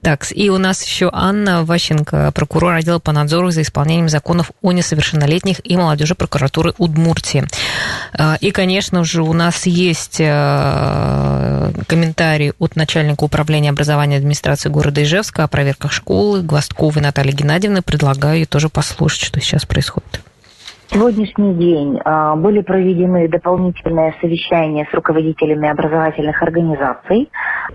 Так, 0.00 0.26
и 0.32 0.50
у 0.50 0.58
нас 0.58 0.84
еще 0.84 1.10
Анна 1.12 1.64
Ващенко, 1.64 2.32
прокурор 2.34 2.74
отдела 2.74 2.98
по 2.98 3.12
надзору 3.12 3.50
за 3.50 3.62
исполнением 3.62 4.08
законов 4.08 4.50
о 4.62 4.72
несовершеннолетних 4.72 5.60
и 5.64 5.76
молодежи 5.76 6.16
прокуратуры 6.16 6.74
Удмуртии. 6.78 7.46
И, 8.40 8.50
конечно, 8.50 8.63
конечно 8.64 9.04
же, 9.04 9.22
у 9.22 9.34
нас 9.34 9.66
есть 9.66 10.20
э, 10.20 11.70
комментарий 11.86 12.52
от 12.58 12.76
начальника 12.76 13.24
управления 13.24 13.68
образования 13.68 14.16
администрации 14.16 14.70
города 14.70 15.02
Ижевска 15.02 15.44
о 15.44 15.48
проверках 15.48 15.92
школы 15.92 16.40
Гвоздковой 16.40 17.02
Натальи 17.02 17.32
Геннадьевны. 17.32 17.82
Предлагаю 17.82 18.38
ей 18.38 18.46
тоже 18.46 18.70
послушать, 18.70 19.24
что 19.24 19.38
сейчас 19.40 19.66
происходит. 19.66 20.22
Сегодняшний 20.88 21.54
день 21.54 22.00
а, 22.04 22.36
были 22.36 22.62
проведены 22.62 23.28
дополнительные 23.28 24.14
совещания 24.20 24.86
с 24.90 24.94
руководителями 24.94 25.68
образовательных 25.68 26.42
организаций 26.42 27.30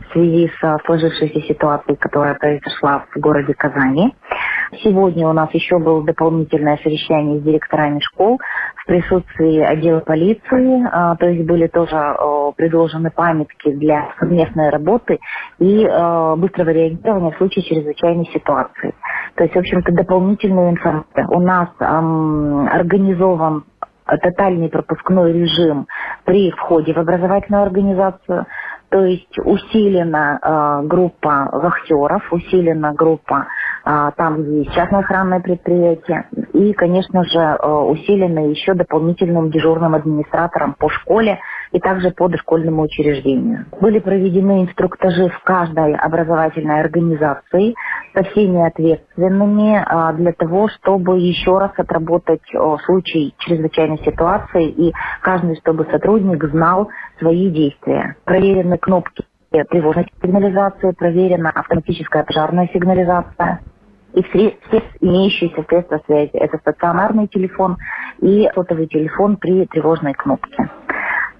в 0.08 0.14
связи 0.14 0.50
с 0.60 0.78
сложившейся 0.86 1.42
ситуацией, 1.42 1.98
которая 1.98 2.34
произошла 2.34 3.06
в 3.14 3.20
городе 3.20 3.54
Казани. 3.54 4.16
Сегодня 4.84 5.28
у 5.28 5.34
нас 5.34 5.50
еще 5.54 5.80
было 5.80 6.04
дополнительное 6.04 6.80
совещание 6.84 7.40
с 7.40 7.44
директорами 7.44 8.00
школ 8.00 8.40
присутствии 8.90 9.60
отдела 9.60 10.00
полиции, 10.00 10.84
а, 10.92 11.16
то 11.16 11.28
есть 11.28 11.46
были 11.46 11.68
тоже 11.68 11.96
предложены 12.58 13.12
памятки 13.12 13.72
для 13.72 14.10
совместной 14.20 14.70
работы 14.70 15.20
и 15.60 15.86
а, 15.86 16.36
быстрого 16.36 16.72
реагирования 16.72 17.32
в 17.32 17.38
случае 17.38 17.66
чрезвычайной 17.66 18.26
ситуации. 18.34 18.96
То 19.36 19.44
есть, 19.44 19.56
в 19.56 19.60
общем-то, 19.60 19.92
дополнительную 19.92 20.72
информацию. 20.72 21.28
У 21.30 21.40
нас 21.40 21.70
организован 21.80 23.64
тотальный 24.18 24.70
пропускной 24.70 25.34
режим 25.34 25.88
при 26.26 26.50
входе 26.52 26.94
в 26.94 26.98
образовательную 26.98 27.64
организацию. 27.64 28.48
То 28.90 29.04
есть 29.06 29.38
усилена 29.38 30.40
э, 30.42 30.88
группа 30.88 31.48
вахтеров, 31.54 32.24
усилена 32.34 32.94
группа 32.94 33.46
э, 33.46 33.46
там, 34.18 34.44
где 34.44 34.60
есть 34.60 34.74
частное 34.74 35.00
охранное 35.00 35.40
предприятие. 35.40 36.28
И, 36.54 36.74
конечно 36.74 37.24
же, 37.24 37.40
э, 37.40 37.68
усилена 37.68 38.50
еще 38.50 38.76
дополнительным 38.76 39.50
дежурным 39.50 39.96
администратором 39.96 40.76
по 40.78 40.90
школе 40.90 41.40
и 41.72 41.80
также 41.80 42.12
по 42.12 42.28
дошкольному 42.28 42.84
учреждению. 42.84 43.66
Были 43.82 43.98
проведены 44.00 44.64
инструктажи 44.64 45.30
в 45.30 45.44
каждой 45.44 45.96
образовательной 45.96 46.82
организации 46.82 47.74
со 48.14 48.24
всеми 48.26 48.68
ответственными 48.68 49.84
а, 49.84 50.14
для 50.14 50.34
того, 50.34 50.68
чтобы 50.68 51.20
еще 51.20 51.58
раз 51.58 51.72
отработать 51.78 52.42
случай 52.86 53.34
чрезвычайной 53.40 54.00
ситуации 54.00 54.70
и 54.70 54.94
каждый, 55.22 55.56
чтобы 55.58 55.86
сотрудник 55.86 56.44
знал 56.46 56.90
свои 57.18 57.50
действия. 57.50 58.16
Проверены 58.26 58.78
кнопки 58.78 59.24
тревожной 59.50 60.08
сигнализации, 60.22 60.92
проверена 60.92 61.50
автоматическая 61.50 62.24
пожарная 62.24 62.70
сигнализация 62.72 63.62
и 64.14 64.24
все, 64.24 64.58
все 64.68 64.84
имеющиеся 65.02 65.64
средства 65.68 66.02
связи. 66.06 66.32
Это 66.34 66.58
стационарный 66.58 67.28
телефон 67.28 67.78
и 68.22 68.50
сотовый 68.54 68.88
телефон 68.88 69.38
при 69.38 69.66
тревожной 69.66 70.14
кнопке. 70.14 70.70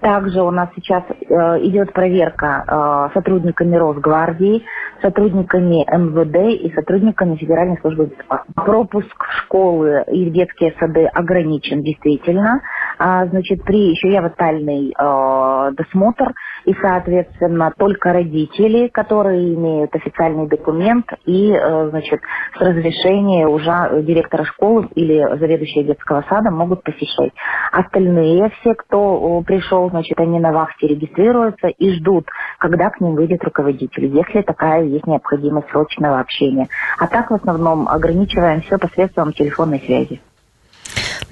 Также 0.00 0.40
у 0.40 0.50
нас 0.50 0.70
сейчас 0.76 1.04
э, 1.10 1.34
идет 1.66 1.92
проверка 1.92 2.64
э, 2.66 3.14
сотрудниками 3.14 3.76
Росгвардии, 3.76 4.64
сотрудниками 5.02 5.84
МВД 5.84 6.58
и 6.58 6.72
сотрудниками 6.74 7.36
Федеральной 7.36 7.78
службы 7.82 8.06
безопасности. 8.06 8.54
Пропуск 8.54 9.24
в 9.24 9.32
школы 9.42 10.04
и 10.10 10.30
в 10.30 10.32
детские 10.32 10.74
сады 10.80 11.04
ограничен 11.04 11.82
действительно. 11.82 12.62
А, 12.98 13.26
значит, 13.26 13.62
при 13.64 13.90
еще 13.90 14.10
я 14.10 14.22
ватальный 14.22 14.94
э, 14.98 15.72
досмотр 15.76 16.32
и, 16.64 16.74
соответственно, 16.80 17.72
только 17.76 18.12
родители, 18.12 18.88
которые 18.88 19.54
имеют 19.54 19.94
официальный 19.94 20.46
документ 20.46 21.06
и, 21.24 21.52
э, 21.52 21.88
значит, 21.90 22.20
с 22.56 22.60
разрешения 22.60 23.46
уже 23.46 24.02
директора 24.02 24.44
школы 24.44 24.88
или 24.94 25.38
заведующего 25.38 25.84
детского 25.84 26.24
сада 26.28 26.50
могут 26.50 26.82
посещать. 26.82 27.32
Остальные 27.72 28.50
все, 28.60 28.74
кто 28.74 29.42
пришел, 29.46 29.88
значит, 29.90 30.18
они 30.18 30.38
на 30.38 30.52
вахте 30.52 30.86
регистрируются 30.88 31.68
и 31.68 31.92
ждут, 31.92 32.26
когда 32.58 32.90
к 32.90 33.00
ним 33.00 33.14
выйдет 33.14 33.42
руководитель, 33.44 34.06
если 34.06 34.42
такая 34.42 34.84
есть 34.84 35.06
необходимость 35.06 35.70
срочного 35.70 36.20
общения. 36.20 36.68
А 36.98 37.06
так 37.06 37.30
в 37.30 37.34
основном 37.34 37.88
ограничиваем 37.88 38.60
все 38.62 38.78
посредством 38.78 39.32
телефонной 39.32 39.80
связи. 39.80 40.20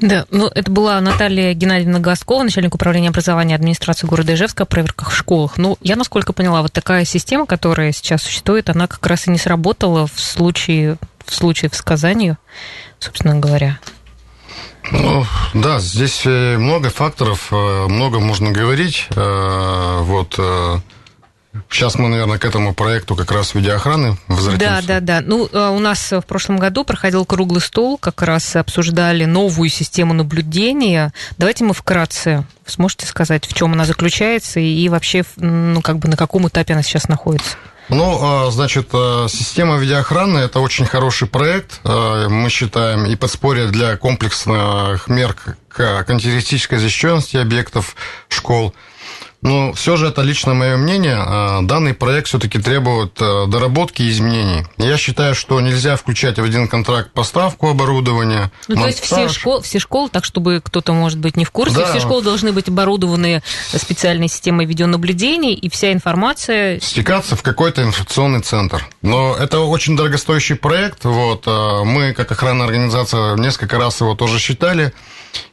Да, 0.01 0.27
ну 0.31 0.49
это 0.55 0.71
была 0.71 1.01
Наталья 1.01 1.55
Геннадьевна 1.55 1.99
Гаскова, 1.99 2.45
начальник 2.45 2.75
управления 2.75 3.09
образования 3.09 3.57
администрации 3.57 4.07
города 4.07 4.33
Ижевска 4.35 4.63
о 4.63 4.67
проверках 4.67 5.11
в 5.11 5.17
школах. 5.17 5.59
Ну, 5.59 5.77
я 5.81 5.97
насколько 5.97 6.33
поняла, 6.33 6.63
вот 6.63 6.73
такая 6.73 7.05
система, 7.05 7.47
которая 7.47 7.93
сейчас 7.93 8.23
существует, 8.23 8.71
она 8.71 8.87
как 8.87 9.05
раз 9.07 9.27
и 9.27 9.31
не 9.31 9.39
сработала 9.39 10.07
в 10.07 10.21
случае, 10.21 10.99
в 11.25 11.35
случае 11.35 11.71
с 11.73 11.83
Казанью, 11.83 12.39
собственно 13.01 13.37
говоря. 13.37 13.79
Ну, 14.91 15.25
да, 15.53 15.81
здесь 15.81 16.23
э, 16.25 16.57
много 16.57 16.91
факторов, 16.91 17.49
э, 17.51 17.87
много 17.89 18.21
можно 18.21 18.53
говорить. 18.53 19.07
Э, 19.11 20.01
вот 20.03 20.39
Сейчас 21.71 21.97
мы, 21.97 22.09
наверное, 22.09 22.39
к 22.39 22.45
этому 22.45 22.75
проекту 22.75 23.17
как 23.17 23.33
раз 23.33 23.55
видеоохраны 23.55 24.19
возвратимся. 24.29 24.83
Да, 24.87 25.01
да, 25.01 25.01
да. 25.01 25.21
Ну, 25.27 25.49
а 25.53 25.71
у 25.71 25.79
нас 25.79 26.13
в 26.13 26.23
прошлом 26.23 26.59
году 26.59 26.85
проходил 26.85 27.25
круглый 27.25 27.63
стол, 27.63 27.97
как 27.99 28.23
раз 28.23 28.55
обсуждали 28.57 29.25
новую 29.25 29.71
систему 29.71 30.13
наблюдения. 30.13 31.13
Давайте 31.39 31.65
мы 31.65 31.73
вкратце 31.73 32.45
сможете 32.67 33.07
сказать, 33.07 33.47
в 33.47 33.55
чем 33.55 33.73
она 33.73 33.87
заключается 33.87 34.61
и 34.61 34.89
вообще, 34.89 35.25
ну, 35.37 35.81
как 35.81 35.99
бы 35.99 36.09
на 36.09 36.17
каком 36.17 36.49
этапе 36.49 36.75
она 36.75 36.83
сейчас 36.83 37.09
находится? 37.09 37.57
Ну, 37.89 38.19
а, 38.21 38.51
значит, 38.51 38.91
а, 38.93 39.27
система 39.29 39.79
видеоохраны– 39.79 40.39
это 40.41 40.61
очень 40.61 40.85
хороший 40.85 41.27
проект, 41.27 41.81
а, 41.85 42.29
мы 42.29 42.51
считаем, 42.51 43.07
и 43.07 43.17
подспорье 43.17 43.69
для 43.69 43.97
комплексных 43.97 45.09
мер 45.09 45.35
к 45.69 46.05
антитеррористической 46.07 46.79
защищенности 46.79 47.39
объектов 47.39 47.97
школ– 48.29 48.75
но 49.41 49.73
все 49.73 49.97
же 49.97 50.09
это 50.09 50.23
лично 50.23 50.55
мое 50.55 50.77
мнение. 50.77 51.17
А, 51.17 51.63
данный 51.63 51.95
проект 51.95 52.27
все-таки 52.27 52.59
требует 52.59 53.17
а, 53.21 53.47
доработки 53.47 54.03
и 54.03 54.11
изменений. 54.11 54.67
Я 54.79 54.97
считаю, 54.97 55.35
что 55.35 55.61
нельзя 55.61 55.97
включать 55.97 56.39
в 56.39 56.43
один 56.43 56.67
контракт 56.67 57.13
поставку 57.13 57.69
оборудования. 57.69 58.51
Ну, 58.67 58.77
монтаж. 58.77 58.83
то 58.83 58.87
есть 58.87 59.05
все 59.05 59.29
школы, 59.29 59.63
все 59.63 59.79
школы, 59.79 60.09
так 60.09 60.25
чтобы 60.25 60.61
кто-то, 60.65 60.93
может 60.93 61.19
быть, 61.19 61.37
не 61.37 61.45
в 61.45 61.53
курсе, 61.53 61.77
да. 61.77 61.91
все 61.91 62.01
школы 62.01 62.23
должны 62.23 62.53
быть 62.53 62.69
оборудованы 62.69 63.43
специальной 63.77 64.29
системой 64.29 64.67
видеонаблюдения, 64.67 65.55
и 65.55 65.69
вся 65.69 65.93
информация... 65.93 66.81
Стекаться 66.81 67.37
в 67.37 67.43
какой-то 67.43 67.83
информационный 67.83 68.41
центр. 68.41 68.85
Но 69.03 69.37
это 69.37 69.61
очень 69.61 69.97
дорогостоящий 69.97 70.57
проект. 70.57 71.05
Вот. 71.05 71.45
А, 71.47 71.85
мы, 71.85 72.13
как 72.13 72.33
охранная 72.33 72.67
организация, 72.67 73.37
несколько 73.37 73.79
раз 73.79 74.01
его 74.01 74.17
тоже 74.17 74.41
считали. 74.41 74.93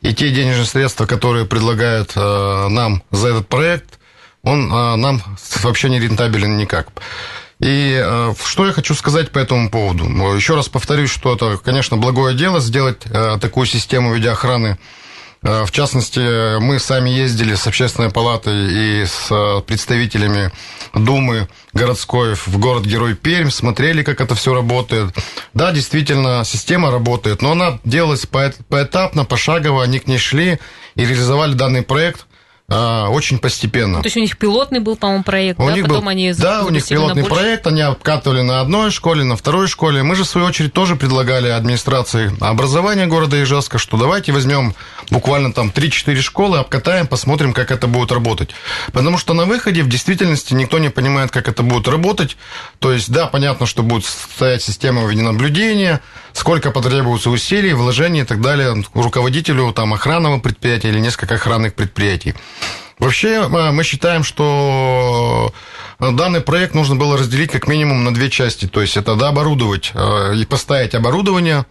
И 0.02 0.14
те 0.14 0.32
денежные 0.32 0.66
средства, 0.66 1.06
которые 1.06 1.46
предлагают 1.46 2.12
э, 2.16 2.68
нам 2.70 3.04
за 3.12 3.30
этот 3.30 3.48
проект, 3.48 4.00
он 4.44 4.72
э, 4.72 4.96
нам 4.96 5.22
вообще 5.64 5.90
не 5.90 6.00
рентабелен 6.00 6.58
никак. 6.58 6.90
И 7.60 8.00
э, 8.04 8.34
что 8.44 8.66
я 8.66 8.74
хочу 8.74 8.94
сказать 8.96 9.32
по 9.32 9.40
этому 9.40 9.70
поводу? 9.70 10.06
Еще 10.36 10.56
раз 10.56 10.68
повторюсь, 10.70 11.10
что 11.10 11.36
это, 11.36 11.58
конечно, 11.58 11.98
благое 11.98 12.36
дело 12.36 12.60
сделать 12.60 13.02
э, 13.06 13.38
такую 13.40 13.66
систему 13.66 14.14
видеоохраны 14.14 14.78
Э, 14.78 15.05
в 15.46 15.72
частности, 15.72 16.58
мы 16.60 16.80
сами 16.80 17.12
ездили 17.12 17.54
с 17.54 17.68
общественной 17.68 18.10
палатой 18.10 19.02
и 19.02 19.06
с 19.06 19.28
э, 19.30 19.62
представителями 19.62 20.52
Думы 20.96 21.48
городской 21.72 22.34
в 22.34 22.58
город-герой 22.58 23.14
Пермь, 23.16 23.52
смотрели, 23.52 24.02
как 24.02 24.22
это 24.22 24.34
все 24.34 24.56
работает. 24.56 25.14
Да, 25.54 25.72
действительно, 25.72 26.44
система 26.46 26.90
работает, 26.90 27.44
но 27.44 27.52
она 27.52 27.80
делалась 27.84 28.26
поэтапно, 28.26 29.24
пошагово, 29.24 29.84
они 29.84 30.00
к 30.00 30.08
ней 30.08 30.18
шли 30.18 30.60
и 30.96 31.06
реализовали 31.06 31.54
данный 31.54 31.84
проект– 31.84 32.26
а, 32.68 33.10
очень 33.10 33.38
постепенно. 33.38 34.02
То 34.02 34.08
есть 34.08 34.18
у 34.18 34.20
них 34.20 34.38
пилотный 34.40 34.80
был, 34.80 34.96
по-моему, 34.96 35.24
проект, 35.24 35.60
у 35.60 35.68
да? 35.68 35.74
них 35.74 35.84
Потом 35.84 36.02
был, 36.02 36.10
они 36.10 36.34
Да, 36.34 36.64
у 36.64 36.70
них 36.70 36.88
пилотный 36.88 37.24
проект, 37.24 37.68
они 37.68 37.82
обкатывали 37.82 38.42
на 38.42 38.60
одной 38.60 38.90
школе, 38.90 39.24
на 39.24 39.38
второй 39.38 39.68
школе. 39.68 40.02
Мы 40.02 40.16
же, 40.16 40.24
в 40.24 40.28
свою 40.28 40.48
очередь, 40.48 40.74
тоже 40.74 40.96
предлагали 40.96 41.50
администрации 41.50 42.36
образования 42.42 43.06
города 43.06 43.42
Ижевска, 43.42 43.78
что 43.78 43.98
давайте 43.98 44.32
возьмем 44.32 44.74
буквально 45.12 45.54
там 45.54 45.72
3-4 45.74 46.16
школы, 46.22 46.58
обкатаем, 46.58 47.06
посмотрим, 47.06 47.54
как 47.54 47.70
это 47.70 47.86
будет 47.86 48.12
работать. 48.12 48.50
Потому 48.94 49.20
что 49.20 49.36
на 49.36 49.46
выходе 49.46 49.84
в 49.84 49.88
действительности 49.88 50.56
никто 50.56 50.80
не 50.80 50.90
понимает, 50.90 51.30
как 51.30 51.48
это 51.48 51.62
будет 51.62 51.88
работать. 51.88 52.36
То 52.80 52.92
есть, 52.92 53.12
да, 53.12 53.28
понятно, 53.28 53.68
что 53.68 53.84
будет 53.84 54.06
стоять 54.06 54.64
система 54.64 55.06
видеонаблюдения, 55.06 56.02
сколько 56.34 56.72
потребуется 56.72 57.30
усилий, 57.30 57.74
вложений 57.74 58.22
и 58.22 58.26
так 58.26 58.42
далее 58.42 58.84
руководителю 58.94 59.72
там, 59.72 59.94
охранного 59.94 60.40
предприятия 60.40 60.90
или 60.90 61.00
несколько 61.00 61.36
охранных 61.36 61.76
предприятий. 61.76 62.34
Вообще, 63.00 63.30
э, 63.30 63.72
мы 63.72 63.84
считаем, 63.84 64.24
что 64.24 65.54
данный 66.00 66.42
проект 66.42 66.74
нужно 66.76 66.96
было 66.96 67.18
разделить 67.18 67.52
как 67.52 67.68
минимум 67.68 68.04
на 68.04 68.14
две 68.14 68.30
части. 68.30 68.68
То 68.68 68.82
есть, 68.82 68.98
это 68.98 69.16
дооборудовать 69.16 69.92
э, 69.94 70.36
и 70.36 70.46
поставить 70.46 70.96
оборудование, 70.96 71.66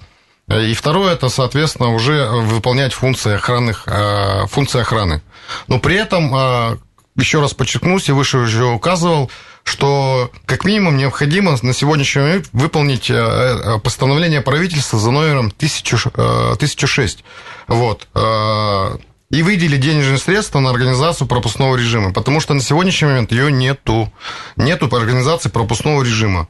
и 0.46 0.74
второе, 0.74 1.14
это, 1.14 1.30
соответственно, 1.30 1.94
уже 1.94 2.28
выполнять 2.28 2.92
функции, 2.92 3.34
охранных, 3.34 3.84
э, 3.86 4.46
функции 4.48 4.80
охраны. 4.80 5.22
Но 5.68 5.78
при 5.78 5.96
этом, 5.96 6.78
еще 7.16 7.40
раз 7.40 7.54
подчеркнусь, 7.54 8.08
я 8.08 8.14
выше 8.14 8.38
уже 8.38 8.66
указывал, 8.66 9.30
что 9.62 10.30
как 10.44 10.66
минимум 10.66 10.98
необходимо 10.98 11.56
на 11.62 11.72
сегодняшний 11.72 12.22
момент 12.22 12.48
выполнить 12.52 13.10
постановление 13.82 14.42
правительства 14.42 14.98
за 14.98 15.10
номером 15.10 15.46
1006. 15.46 17.24
Вот 17.68 18.06
и 19.34 19.42
выделили 19.42 19.76
денежные 19.76 20.18
средства 20.18 20.60
на 20.60 20.70
организацию 20.70 21.26
пропускного 21.26 21.76
режима, 21.76 22.12
потому 22.12 22.40
что 22.40 22.54
на 22.54 22.60
сегодняшний 22.60 23.08
момент 23.08 23.32
ее 23.32 23.50
нету. 23.50 24.12
Нету 24.56 24.88
по 24.88 24.98
организации 24.98 25.48
пропускного 25.48 26.02
режима. 26.02 26.48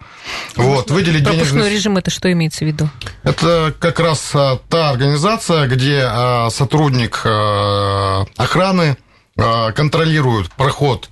Вот, 0.57 0.91
выделить 0.91 1.25
Пропускной 1.25 1.63
денежные... 1.63 1.77
режим 1.77 1.97
это 1.97 2.11
что 2.11 2.31
имеется 2.31 2.65
в 2.65 2.69
виду? 2.69 2.89
Это 3.23 3.75
как 3.79 4.01
раз 4.01 4.31
а, 4.35 4.59
та 4.69 4.91
организация, 4.91 5.67
где 5.67 6.03
а, 6.05 6.51
сотрудник 6.51 7.23
а, 7.25 8.27
охраны 8.37 8.97
контролирует 9.37 10.49
проход 10.53 11.11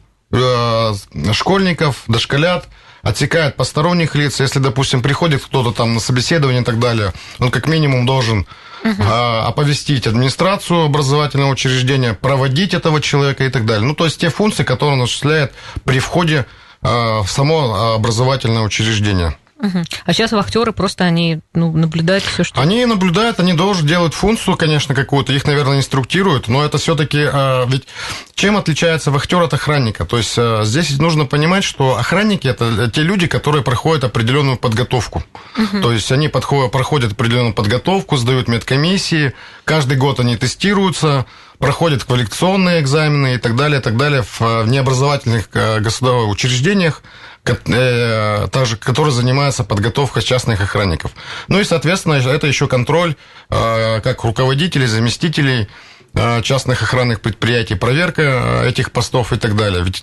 школьников, 1.32 2.04
дошколят, 2.06 2.68
отсекает 3.02 3.56
посторонних 3.56 4.14
лиц. 4.14 4.40
Если, 4.40 4.58
допустим, 4.58 5.02
приходит 5.02 5.42
кто-то 5.42 5.72
там 5.72 5.94
на 5.94 6.00
собеседование 6.00 6.62
и 6.62 6.64
так 6.64 6.78
далее, 6.78 7.12
он 7.38 7.50
как 7.50 7.66
минимум 7.66 8.06
должен 8.06 8.46
угу. 8.84 9.02
оповестить 9.02 10.06
администрацию 10.06 10.84
образовательного 10.84 11.50
учреждения, 11.50 12.14
проводить 12.14 12.74
этого 12.74 13.00
человека 13.00 13.44
и 13.44 13.48
так 13.48 13.66
далее. 13.66 13.86
Ну, 13.86 13.94
то 13.94 14.04
есть 14.04 14.20
те 14.20 14.28
функции, 14.28 14.64
которые 14.64 14.96
он 14.96 15.02
осуществляет 15.02 15.52
при 15.84 15.98
входе 15.98 16.46
а, 16.80 17.22
в 17.22 17.30
само 17.30 17.94
образовательное 17.94 18.62
учреждение. 18.62 19.36
Угу. 19.62 19.84
А 20.06 20.12
сейчас 20.12 20.32
вахтеры 20.32 20.72
просто 20.72 21.04
они 21.04 21.38
ну, 21.54 21.70
наблюдают 21.72 22.24
все, 22.24 22.42
что. 22.42 22.60
Они 22.60 22.84
наблюдают, 22.84 23.38
они 23.38 23.52
должны 23.52 23.86
делать 23.86 24.12
функцию, 24.12 24.56
конечно, 24.56 24.92
какую-то. 24.92 25.32
Их, 25.32 25.46
наверное, 25.46 25.78
инструктируют, 25.78 26.48
но 26.48 26.64
это 26.64 26.78
все-таки 26.78 27.20
а, 27.32 27.64
ведь 27.66 27.86
чем 28.34 28.56
отличается 28.56 29.12
вахтер 29.12 29.40
от 29.40 29.54
охранника? 29.54 30.04
То 30.04 30.18
есть 30.18 30.34
а, 30.36 30.62
здесь 30.64 30.98
нужно 30.98 31.26
понимать, 31.26 31.62
что 31.62 31.96
охранники 31.96 32.48
это 32.48 32.90
те 32.90 33.02
люди, 33.02 33.28
которые 33.28 33.62
проходят 33.62 34.02
определенную 34.02 34.56
подготовку. 34.56 35.22
Угу. 35.56 35.80
То 35.80 35.92
есть 35.92 36.10
они 36.10 36.26
подходят, 36.26 36.72
проходят 36.72 37.12
определенную 37.12 37.54
подготовку, 37.54 38.16
сдают 38.16 38.48
медкомиссии, 38.48 39.32
каждый 39.64 39.96
год 39.96 40.18
они 40.18 40.36
тестируются 40.36 41.24
проходят 41.58 42.02
квалификационные 42.02 42.80
экзамены 42.80 43.36
и 43.36 43.38
так 43.38 43.54
далее, 43.54 43.78
и 43.78 43.82
так 43.82 43.96
далее 43.96 44.22
в, 44.22 44.40
в 44.40 44.68
необразовательных 44.68 45.48
государственных 45.48 46.28
учреждениях. 46.28 47.02
Э, 47.44 48.46
также, 48.52 48.76
который 48.76 49.10
занимается 49.10 49.64
подготовкой 49.64 50.22
частных 50.22 50.60
охранников. 50.60 51.10
Ну 51.48 51.58
и, 51.58 51.64
соответственно, 51.64 52.14
это 52.14 52.46
еще 52.46 52.68
контроль 52.68 53.16
э, 53.50 54.00
как 54.00 54.22
руководителей, 54.22 54.86
заместителей 54.86 55.68
э, 56.14 56.42
частных 56.42 56.82
охранных 56.82 57.20
предприятий, 57.20 57.74
проверка 57.74 58.62
этих 58.64 58.92
постов 58.92 59.32
и 59.32 59.38
так 59.38 59.56
далее. 59.56 59.82
Ведь 59.82 60.02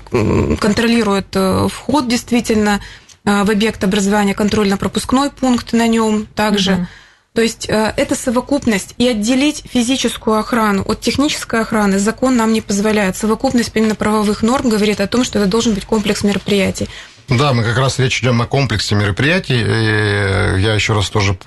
контролирует 0.60 1.26
э, 1.34 1.66
вход 1.68 2.08
действительно 2.08 2.80
в 3.24 3.50
объект 3.50 3.84
образования, 3.84 4.32
контрольно-пропускной 4.32 5.30
пункт 5.30 5.72
на 5.74 5.86
нем 5.86 6.26
также. 6.34 6.72
Угу. 6.72 6.86
То 7.34 7.42
есть 7.42 7.66
это 7.68 8.14
совокупность. 8.14 8.94
И 8.96 9.06
отделить 9.06 9.64
физическую 9.70 10.38
охрану 10.38 10.82
от 10.82 11.00
технической 11.02 11.60
охраны 11.60 11.98
закон 11.98 12.36
нам 12.36 12.54
не 12.54 12.62
позволяет. 12.62 13.16
Совокупность 13.16 13.72
именно 13.74 13.94
правовых 13.94 14.42
норм 14.42 14.70
говорит 14.70 15.00
о 15.00 15.06
том, 15.08 15.24
что 15.24 15.40
это 15.40 15.48
должен 15.48 15.74
быть 15.74 15.84
комплекс 15.84 16.24
мероприятий. 16.24 16.88
Да, 17.28 17.52
мы 17.52 17.64
как 17.64 17.76
раз 17.76 17.98
речь 17.98 18.20
идем 18.22 18.40
о 18.40 18.46
комплексе 18.46 18.94
мероприятий. 18.94 19.60
И 19.60 20.60
я 20.62 20.72
еще 20.72 20.94
раз 20.94 21.10
тоже 21.10 21.38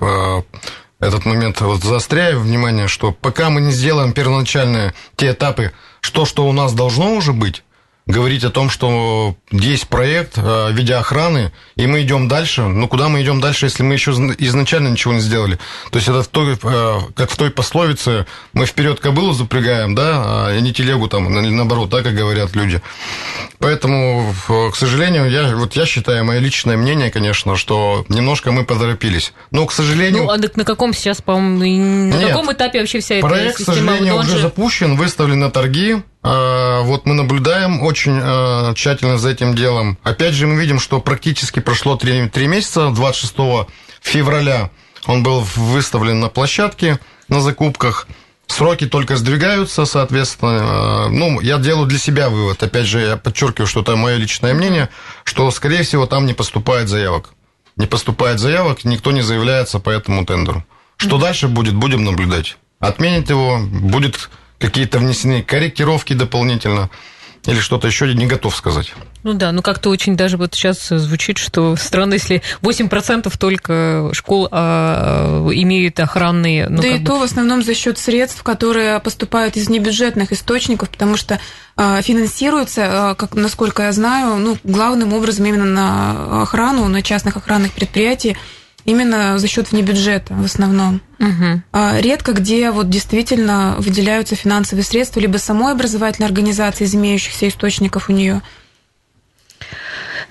этот 1.02 1.24
момент 1.26 1.60
вот 1.60 1.82
заостряю 1.82 2.40
внимание, 2.40 2.86
что 2.86 3.10
пока 3.10 3.50
мы 3.50 3.60
не 3.60 3.72
сделаем 3.72 4.12
первоначальные 4.12 4.94
те 5.16 5.32
этапы, 5.32 5.72
что, 6.00 6.24
что 6.24 6.46
у 6.46 6.52
нас 6.52 6.72
должно 6.72 7.14
уже 7.14 7.32
быть, 7.32 7.64
говорить 8.06 8.44
о 8.44 8.50
том, 8.50 8.68
что 8.68 9.36
есть 9.50 9.88
проект 9.88 10.36
э, 10.36 10.72
видеоохраны, 10.72 11.52
и 11.76 11.86
мы 11.86 12.02
идем 12.02 12.28
дальше. 12.28 12.62
Ну, 12.62 12.88
куда 12.88 13.08
мы 13.08 13.22
идем 13.22 13.40
дальше, 13.40 13.66
если 13.66 13.82
мы 13.82 13.94
еще 13.94 14.10
изначально 14.38 14.88
ничего 14.88 15.14
не 15.14 15.20
сделали? 15.20 15.58
То 15.90 15.98
есть 15.98 16.08
это 16.08 16.22
в 16.22 16.28
той, 16.28 16.58
э, 16.60 17.00
как 17.14 17.30
в 17.30 17.36
той 17.36 17.50
пословице, 17.50 18.26
мы 18.52 18.66
вперед 18.66 18.98
кобылу 18.98 19.32
запрягаем, 19.32 19.94
да, 19.94 20.48
а 20.48 20.60
не 20.60 20.72
телегу 20.72 21.08
там, 21.08 21.32
наоборот, 21.32 21.90
да, 21.90 22.02
как 22.02 22.14
говорят 22.14 22.56
люди. 22.56 22.82
Поэтому, 23.58 24.34
к 24.48 24.74
сожалению, 24.74 25.30
я, 25.30 25.54
вот 25.54 25.74
я 25.76 25.86
считаю, 25.86 26.24
мое 26.24 26.40
личное 26.40 26.76
мнение, 26.76 27.10
конечно, 27.10 27.56
что 27.56 28.04
немножко 28.08 28.50
мы 28.50 28.64
поторопились. 28.64 29.32
Но, 29.52 29.66
к 29.66 29.72
сожалению... 29.72 30.24
Ну, 30.24 30.30
а 30.30 30.38
на 30.38 30.64
каком 30.64 30.92
сейчас, 30.92 31.22
по-моему, 31.22 32.10
на 32.10 32.18
Нет, 32.18 32.30
каком 32.30 32.52
этапе 32.52 32.80
вообще 32.80 32.98
вся 32.98 33.16
эта 33.16 33.26
проект, 33.26 33.58
система? 33.58 33.76
Проект, 33.76 33.88
к 33.88 33.94
сожалению, 33.94 34.20
уже 34.20 34.38
запущен, 34.40 34.96
выставлен 34.96 35.38
на 35.38 35.50
торги, 35.50 36.02
а, 36.24 36.82
вот 36.82 37.04
мы 37.04 37.14
наблюдаем 37.14 37.82
очень 37.92 38.18
а, 38.22 38.72
тщательно 38.74 39.18
за 39.18 39.30
этим 39.30 39.54
делом. 39.54 39.98
Опять 40.02 40.32
же, 40.32 40.46
мы 40.46 40.58
видим, 40.58 40.80
что 40.80 40.98
практически 40.98 41.60
прошло 41.60 41.96
3, 41.96 42.30
3 42.30 42.46
месяца. 42.46 42.90
26 42.90 43.68
февраля 44.00 44.70
он 45.06 45.22
был 45.22 45.40
выставлен 45.56 46.20
на 46.20 46.28
площадке 46.28 46.98
на 47.28 47.42
закупках. 47.42 48.08
Сроки 48.46 48.86
только 48.86 49.16
сдвигаются, 49.16 49.84
соответственно. 49.84 50.60
А, 50.62 51.08
ну, 51.10 51.40
я 51.40 51.58
делаю 51.58 51.86
для 51.86 51.98
себя 51.98 52.30
вывод. 52.30 52.62
Опять 52.62 52.86
же, 52.86 53.00
я 53.00 53.16
подчеркиваю, 53.18 53.66
что 53.66 53.82
это 53.82 53.94
мое 53.94 54.16
личное 54.16 54.54
мнение, 54.54 54.88
что, 55.24 55.50
скорее 55.50 55.82
всего, 55.82 56.06
там 56.06 56.24
не 56.24 56.32
поступает 56.32 56.88
заявок. 56.88 57.34
Не 57.76 57.86
поступает 57.86 58.38
заявок, 58.38 58.84
никто 58.84 59.12
не 59.12 59.20
заявляется 59.20 59.80
по 59.80 59.90
этому 59.90 60.24
тендеру. 60.24 60.64
Что 60.96 61.18
дальше 61.18 61.48
будет, 61.48 61.74
будем 61.74 62.04
наблюдать. 62.04 62.56
Отменит 62.80 63.28
его, 63.28 63.58
будет 63.58 64.30
какие-то 64.58 64.98
внесены 64.98 65.42
корректировки 65.42 66.14
дополнительно 66.14 66.88
или 67.46 67.58
что-то 67.58 67.88
еще 67.88 68.12
не 68.14 68.26
готов 68.26 68.54
сказать. 68.54 68.92
Ну 69.24 69.34
да, 69.34 69.50
ну 69.52 69.62
как-то 69.62 69.90
очень 69.90 70.16
даже 70.16 70.36
вот 70.36 70.54
сейчас 70.54 70.88
звучит, 70.88 71.38
что 71.38 71.74
странно, 71.76 72.14
если 72.14 72.42
8% 72.62 73.32
только 73.38 74.10
школ 74.12 74.48
а, 74.50 75.48
имеют 75.52 75.98
охранные... 75.98 76.68
Ну, 76.68 76.80
да 76.82 76.88
и 76.88 76.98
бы... 76.98 77.06
то 77.06 77.18
в 77.18 77.22
основном 77.22 77.62
за 77.62 77.74
счет 77.74 77.98
средств, 77.98 78.42
которые 78.42 79.00
поступают 79.00 79.56
из 79.56 79.68
небюджетных 79.68 80.32
источников, 80.32 80.90
потому 80.90 81.16
что 81.16 81.40
а, 81.76 82.00
финансируется, 82.02 83.10
а, 83.10 83.14
как, 83.14 83.34
насколько 83.34 83.82
я 83.84 83.92
знаю, 83.92 84.36
ну, 84.36 84.56
главным 84.62 85.12
образом 85.12 85.46
именно 85.46 85.64
на 85.64 86.42
охрану, 86.42 86.86
на 86.88 87.02
частных 87.02 87.36
охранных 87.36 87.72
предприятиях 87.72 88.36
именно 88.84 89.38
за 89.38 89.48
счет 89.48 89.70
внебюджета 89.70 90.34
в 90.34 90.44
основном. 90.44 91.00
Угу. 91.18 91.62
Редко 92.00 92.32
где 92.32 92.70
вот 92.70 92.90
действительно 92.90 93.76
выделяются 93.78 94.34
финансовые 94.34 94.84
средства 94.84 95.20
либо 95.20 95.36
самой 95.36 95.72
образовательной 95.72 96.28
организации 96.28 96.84
из 96.84 96.94
имеющихся 96.94 97.48
источников 97.48 98.08
у 98.08 98.12
нее, 98.12 98.42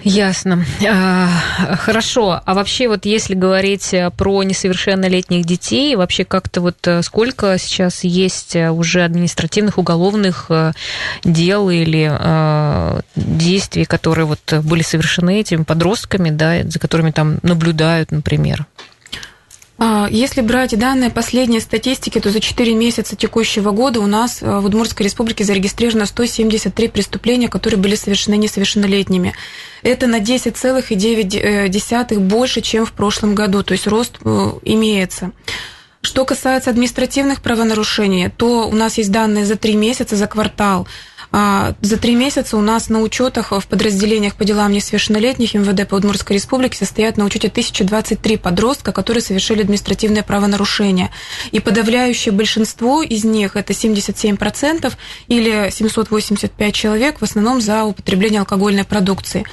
Ясно. 0.04 0.66
А, 0.88 1.30
хорошо. 1.78 2.42
А 2.46 2.54
вообще 2.54 2.88
вот 2.88 3.06
если 3.06 3.36
говорить 3.36 3.94
э, 3.94 4.10
про 4.12 4.44
несовершеннолетних 4.44 5.46
детей, 5.46 5.96
вообще 5.96 6.26
как-то 6.26 6.62
вот 6.62 6.76
э, 6.88 7.02
сколько 7.04 7.58
сейчас 7.58 8.04
есть 8.04 8.56
э, 8.56 8.72
уже 8.72 9.04
административных, 9.04 9.78
уголовных 9.78 10.50
дел 11.24 11.70
или 11.70 12.12
действий, 13.16 13.86
которые 13.86 14.26
вот 14.26 14.54
были 14.64 14.82
совершены 14.82 15.40
этими 15.40 15.64
подростками, 15.64 16.30
да, 16.30 16.64
за 16.64 16.80
которыми 16.80 17.12
там 17.12 17.40
наблюдают, 17.44 18.12
например? 18.12 18.66
А, 19.84 20.08
если 20.12 20.42
брать 20.42 20.78
данные 20.78 21.10
последней 21.10 21.60
статистики, 21.60 22.20
то 22.20 22.30
за 22.30 22.40
4 22.40 22.76
месяца 22.76 23.16
текущего 23.16 23.72
года 23.72 24.00
у 24.00 24.06
нас 24.06 24.44
э, 24.44 24.60
в 24.60 24.66
Удмуртской 24.66 25.06
республике 25.06 25.44
зарегистрировано 25.44 26.06
173 26.06 26.88
преступления, 26.90 27.48
которые 27.48 27.80
были 27.80 27.96
совершены 27.96 28.36
несовершеннолетними. 28.36 29.34
Это 29.82 30.06
на 30.06 30.20
10,9 30.20 32.20
больше, 32.20 32.62
чем 32.62 32.86
в 32.86 32.94
прошлом 32.94 33.34
году, 33.34 33.64
то 33.64 33.72
есть 33.72 33.88
рост 33.88 34.20
э, 34.24 34.52
имеется. 34.62 35.32
Что 36.04 36.26
касается 36.26 36.70
административных 36.70 37.42
правонарушений, 37.42 38.30
то 38.30 38.70
у 38.70 38.76
нас 38.76 39.00
есть 39.00 39.12
данные 39.12 39.48
за 39.48 39.56
3 39.56 39.76
месяца, 39.78 40.16
за 40.16 40.28
квартал– 40.28 40.88
за 41.32 41.98
три 41.98 42.16
месяца 42.16 42.58
у 42.58 42.62
нас 42.62 42.90
на 42.90 43.02
учетах 43.02 43.52
в 43.52 43.66
подразделениях 43.68 44.36
по 44.36 44.44
делам 44.44 44.74
несовершеннолетних 44.74 45.54
МВД 45.54 45.88
по 45.88 45.96
Удмуртской 45.96 46.36
республике 46.36 46.78
состоят 46.78 47.16
на 47.16 47.24
учете 47.24 47.48
1023 47.48 48.38
подростка, 48.38 48.92
которые 48.92 49.22
совершили 49.22 49.62
административное 49.62 50.24
правонарушение. 50.24 51.10
И 51.52 51.62
подавляющее 51.62 52.34
большинство 52.34 53.02
из 53.02 53.24
них, 53.24 53.56
это 53.56 53.72
77% 53.72 54.92
или 55.30 55.70
785 55.72 56.74
человек, 56.74 57.20
в 57.20 57.24
основном 57.24 57.62
за 57.62 57.86
употребление 57.86 58.42
алкогольной 58.42 58.84
продукции. 58.84 59.46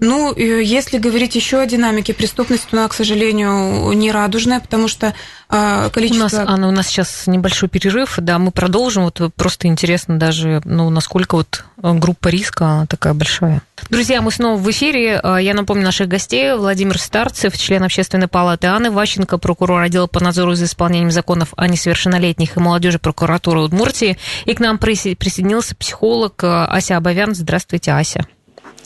Ну, 0.00 0.34
если 0.36 0.98
говорить 0.98 1.34
еще 1.34 1.60
о 1.60 1.66
динамике 1.66 2.14
преступности, 2.14 2.68
она, 2.72 2.86
к 2.86 2.94
сожалению, 2.94 3.92
не 3.92 4.12
радужная, 4.12 4.60
потому 4.60 4.86
что 4.86 5.12
а, 5.48 5.88
количество... 5.90 6.20
У 6.20 6.22
нас, 6.24 6.34
Анна, 6.34 6.68
у 6.68 6.70
нас 6.70 6.86
сейчас 6.86 7.26
небольшой 7.26 7.68
перерыв, 7.68 8.14
да, 8.18 8.38
мы 8.38 8.52
продолжим. 8.52 9.04
Вот 9.04 9.20
просто 9.34 9.66
интересно 9.66 10.18
даже, 10.18 10.60
ну, 10.64 10.88
насколько 10.90 11.34
вот 11.34 11.64
группа 11.76 12.28
риска 12.28 12.86
такая 12.88 13.14
большая. 13.14 13.62
Друзья, 13.90 14.22
мы 14.22 14.30
снова 14.30 14.56
в 14.56 14.70
эфире. 14.70 15.18
А, 15.20 15.38
я 15.38 15.52
напомню 15.54 15.84
наших 15.84 16.06
гостей. 16.06 16.54
Владимир 16.54 16.98
Старцев, 16.98 17.56
член 17.58 17.82
Общественной 17.82 18.28
палаты 18.28 18.68
Анны 18.68 18.92
Ващенко, 18.92 19.38
прокурор 19.38 19.82
отдела 19.82 20.06
по 20.06 20.20
надзору 20.20 20.54
за 20.54 20.66
исполнением 20.66 21.10
законов 21.10 21.54
о 21.56 21.66
несовершеннолетних 21.66 22.56
и 22.56 22.60
молодежи 22.60 23.00
прокуратуры 23.00 23.60
Удмуртии. 23.60 24.16
И 24.44 24.54
к 24.54 24.60
нам 24.60 24.78
присоединился 24.78 25.74
психолог 25.74 26.34
Ася 26.44 26.96
Абовян. 26.96 27.34
Здравствуйте, 27.34 27.92
Ася. 27.92 28.26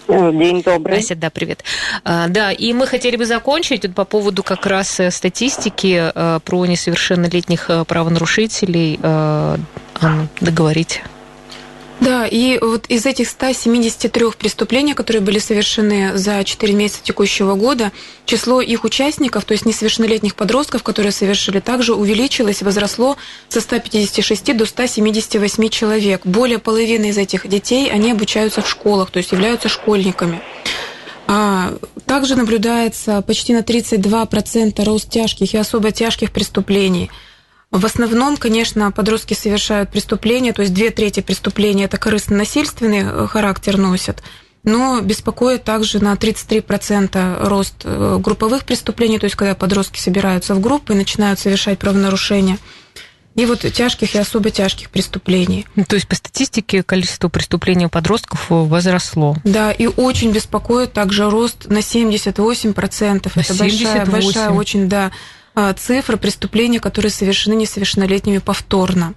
Э, 0.09 0.33
день 0.33 0.63
добрый. 0.63 0.99
Ася, 0.99 1.15
да, 1.15 1.31
привет. 1.31 1.65
А, 2.05 2.29
да, 2.29 2.53
и 2.53 2.73
мы 2.73 2.87
хотели 2.87 3.17
бы 3.17 3.25
закончить 3.25 3.95
по 3.95 4.05
поводу 4.05 4.43
как 4.43 4.67
раз 4.67 5.01
э, 5.01 5.11
статистики 5.11 6.13
э, 6.15 6.41
про 6.45 6.67
несовершеннолетних 6.67 7.71
правонарушителей. 7.87 8.99
Анна, 9.03 10.29
договорить. 10.41 11.03
Да, 12.03 12.27
и 12.27 12.59
вот 12.61 12.87
из 12.89 13.07
этих 13.07 13.29
173 13.29 14.33
преступлений, 14.37 14.93
которые 14.93 15.23
были 15.23 15.39
совершены 15.39 16.19
за 16.19 16.43
4 16.43 16.75
месяца 16.75 17.01
текущего 17.05 17.55
года, 17.55 17.93
число 18.27 18.61
их 18.61 18.83
участников, 18.83 19.45
то 19.45 19.53
есть 19.53 19.67
несовершеннолетних 19.67 20.35
подростков, 20.35 20.83
которые 20.83 21.13
совершили, 21.13 21.61
также 21.61 21.95
увеличилось, 21.95 22.63
возросло 22.63 23.17
со 23.49 23.61
156 23.61 24.57
до 24.57 24.67
178 24.67 25.69
человек. 25.69 26.23
Более 26.25 26.59
половины 26.59 27.11
из 27.11 27.19
этих 27.19 27.47
детей, 27.47 27.89
они 27.89 28.11
обучаются 28.11 28.63
в 28.63 28.69
школах, 28.69 29.13
то 29.13 29.19
есть 29.19 29.31
являются 29.31 29.69
школьниками. 29.69 30.43
А 31.29 31.73
также 32.05 32.35
наблюдается 32.35 33.23
почти 33.23 33.55
на 33.55 33.61
32% 33.61 34.85
рост 34.85 35.09
тяжких 35.09 35.55
и 35.55 35.57
особо 35.57 35.93
тяжких 35.93 36.33
преступлений– 36.33 37.13
в 37.73 37.87
основном, 37.87 38.37
конечно, 38.37 38.93
подростки 38.93 39.33
совершают 39.33 39.91
преступления, 39.91 40.53
то 40.53 40.61
есть 40.61 40.75
две 40.75 40.91
трети 40.91 41.21
преступления 41.21 41.85
это 41.85 41.97
корыстно-насильственный 41.97 43.03
э, 43.03 43.27
характер 43.27 43.79
носят, 43.79 44.23
но 44.63 45.01
беспокоит 45.01 45.65
также 45.65 46.05
на 46.05 46.13
33% 46.13 47.47
рост 47.49 47.75
э, 47.85 48.19
групповых 48.21 48.65
преступлений, 48.65 49.19
то 49.19 49.25
есть 49.25 49.37
когда 49.37 49.55
подростки 49.55 49.99
собираются 49.99 50.55
в 50.55 50.61
группы 50.61 50.93
и 50.93 50.97
начинают 50.97 51.41
совершать 51.41 51.79
правонарушения. 51.79 52.59
И 53.35 53.47
вот 53.47 53.61
тяжких 53.61 54.15
и 54.15 54.19
особо 54.19 54.51
тяжких 54.51 54.91
преступлений. 54.91 55.67
То 55.89 55.97
есть 55.97 56.07
по 56.07 56.15
статистике 56.15 56.83
количество 56.83 57.31
преступлений 57.31 57.87
у 57.87 57.89
подростков 57.89 58.47
возросло. 58.51 59.37
Да, 59.43 59.73
и 59.73 59.87
очень 59.87 60.33
беспокоит 60.33 60.93
также 60.93 61.31
рост 61.31 61.67
на 61.71 61.79
78%. 61.79 63.33
На 63.35 63.41
Это 63.41 63.55
78. 63.55 63.59
большая, 63.59 64.07
большая 64.07 64.51
очень, 64.51 64.87
да, 64.87 65.13
а, 65.55 65.73
цифры 65.75 66.17
преступлений, 66.17 66.79
которые 66.79 67.11
совершены 67.11 67.55
несовершеннолетними 67.55 68.39
повторно. 68.39 69.15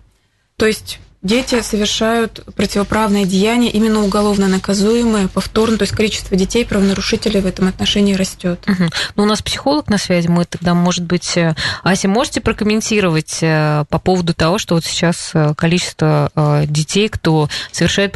То 0.58 0.66
есть 0.66 1.00
дети 1.26 1.62
совершают 1.62 2.44
противоправные 2.56 3.26
деяния, 3.26 3.70
именно 3.72 4.04
уголовно 4.04 4.48
наказуемые, 4.48 5.28
повторно, 5.28 5.78
то 5.78 5.84
есть 5.84 5.96
количество 5.96 6.38
детей, 6.38 6.66
правонарушителей 6.66 7.42
в 7.42 7.46
этом 7.46 7.68
отношении 7.68 8.14
растет. 8.14 8.64
Угу. 8.68 8.90
Ну, 9.16 9.24
у 9.24 9.26
нас 9.26 9.42
психолог 9.42 9.90
на 9.90 9.98
связи, 9.98 10.28
мы 10.28 10.46
тогда, 10.46 10.74
может 10.74 11.04
быть, 11.04 11.36
э, 11.36 11.56
Ася, 11.84 12.08
можете 12.08 12.42
прокомментировать 12.42 13.40
э, 13.42 13.86
по 13.90 14.00
поводу 14.00 14.34
того, 14.34 14.60
что 14.60 14.76
вот 14.76 14.86
сейчас 14.86 15.32
э, 15.34 15.54
количество 15.56 16.32
детей, 16.68 17.10
кто 17.10 17.50
совершает 17.72 18.14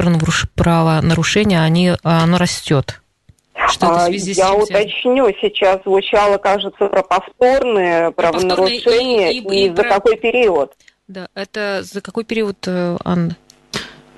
правонарушения, 0.55 1.61
они, 1.61 1.93
оно 2.03 2.37
растет? 2.37 3.01
Что 3.69 3.85
это 3.85 3.95
в 3.95 3.97
а, 3.97 4.05
связи 4.07 4.31
Я 4.31 4.53
уточню, 4.53 5.33
сейчас 5.41 5.81
звучало, 5.83 6.37
кажется, 6.37 6.87
про 6.87 7.03
повторные 7.03 8.11
правонарушения 8.11 9.29
и, 9.29 9.37
и, 9.37 9.39
и, 9.39 9.63
и, 9.63 9.65
и 9.65 9.69
за 9.69 9.83
про... 9.83 9.89
какой 9.89 10.17
период? 10.17 10.73
Да, 11.07 11.27
это 11.33 11.81
за 11.83 12.01
какой 12.01 12.23
период, 12.23 12.57
э, 12.67 12.97
Анна? 13.03 13.35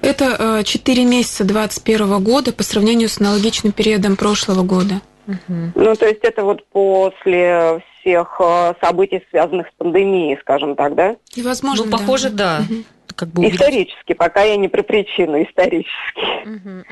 Это 0.01 0.63
4 0.63 1.05
месяца 1.05 1.43
2021 1.43 2.23
года 2.23 2.53
по 2.53 2.63
сравнению 2.63 3.07
с 3.07 3.21
аналогичным 3.21 3.71
периодом 3.71 4.15
прошлого 4.15 4.63
года. 4.63 5.01
Угу. 5.27 5.71
Ну, 5.75 5.95
то 5.95 6.07
есть 6.07 6.21
это 6.23 6.43
вот 6.43 6.65
после 6.69 7.83
всех 8.01 8.41
событий, 8.81 9.23
связанных 9.29 9.67
с 9.67 9.71
пандемией, 9.77 10.39
скажем 10.41 10.75
так, 10.75 10.95
да? 10.95 11.15
И 11.35 11.43
возможно, 11.43 11.85
ну, 11.85 11.91
похоже, 11.91 12.29
да. 12.29 12.59
да. 12.59 12.65
Угу 12.65 12.83
как 13.21 13.29
бы 13.29 13.47
Исторически, 13.47 14.13
пока 14.13 14.41
я 14.41 14.57
не 14.57 14.67
про 14.67 14.81
причину, 14.81 15.43
исторически. 15.43 16.21
Uh-huh. 16.43 16.83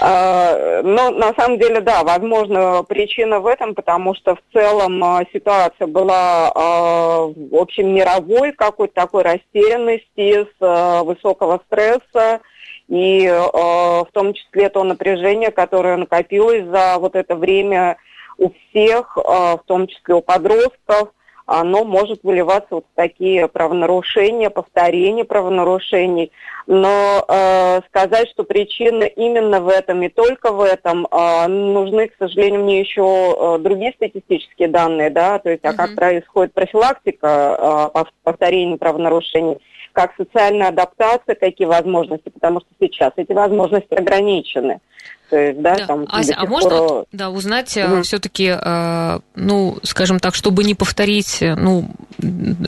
А, 0.00 0.82
но 0.82 1.10
на 1.10 1.32
самом 1.34 1.60
деле, 1.60 1.80
да, 1.80 2.02
возможно, 2.02 2.82
причина 2.82 3.38
в 3.38 3.46
этом, 3.46 3.76
потому 3.76 4.16
что 4.16 4.34
в 4.34 4.40
целом 4.52 5.02
а, 5.04 5.22
ситуация 5.32 5.86
была, 5.86 6.50
а, 6.52 7.26
в 7.26 7.54
общем, 7.54 7.94
мировой, 7.94 8.50
какой-то 8.50 8.94
такой 8.94 9.22
растерянности, 9.22 10.48
с 10.58 11.02
высокого 11.04 11.60
стресса, 11.66 12.40
и 12.88 13.28
в 13.28 14.08
том 14.12 14.34
числе 14.34 14.68
то 14.68 14.82
напряжение, 14.82 15.50
которое 15.50 15.96
накопилось 15.96 16.64
за 16.66 16.98
вот 16.98 17.14
это 17.14 17.36
время 17.36 17.96
у 18.38 18.50
всех, 18.50 19.16
в 19.16 19.60
том 19.66 19.86
числе 19.88 20.14
у 20.14 20.20
подростков, 20.20 21.10
оно 21.46 21.84
может 21.84 22.24
выливаться 22.24 22.74
вот 22.74 22.84
в 22.92 22.96
такие 22.96 23.48
правонарушения, 23.48 24.50
повторения 24.50 25.24
правонарушений. 25.24 26.32
Но 26.66 27.24
э, 27.28 27.80
сказать, 27.88 28.28
что 28.30 28.42
причина 28.42 29.04
именно 29.04 29.60
в 29.60 29.68
этом 29.68 30.02
и 30.02 30.08
только 30.08 30.50
в 30.50 30.60
этом, 30.60 31.06
э, 31.06 31.46
нужны, 31.46 32.08
к 32.08 32.16
сожалению, 32.18 32.64
мне 32.64 32.80
еще 32.80 33.02
э, 33.02 33.58
другие 33.60 33.92
статистические 33.92 34.68
данные, 34.68 35.10
да, 35.10 35.38
то 35.38 35.50
есть, 35.50 35.64
а 35.64 35.72
как 35.72 35.94
происходит 35.94 36.52
профилактика 36.52 37.92
э, 37.94 38.04
повторения 38.24 38.76
правонарушений, 38.76 39.58
как 39.96 40.12
социальная 40.18 40.68
адаптация, 40.68 41.34
какие 41.34 41.66
возможности, 41.66 42.28
потому 42.28 42.60
что 42.60 42.68
сейчас 42.78 43.12
эти 43.16 43.32
возможности 43.32 43.94
ограничены. 43.94 44.80
То 45.30 45.36
есть, 45.38 45.62
да, 45.62 45.74
да. 45.74 45.86
там 45.86 46.06
Ася, 46.10 46.34
а 46.36 46.44
можно 46.44 46.70
пор... 46.70 47.06
да, 47.12 47.30
узнать 47.30 47.74
угу. 47.78 47.96
Э, 47.96 48.02
все-таки, 48.02 48.54
э, 48.54 49.18
ну, 49.34 49.78
скажем 49.82 50.20
так, 50.20 50.34
чтобы 50.34 50.64
не 50.64 50.74
повторить, 50.74 51.40
э, 51.40 51.54
ну, 51.54 51.88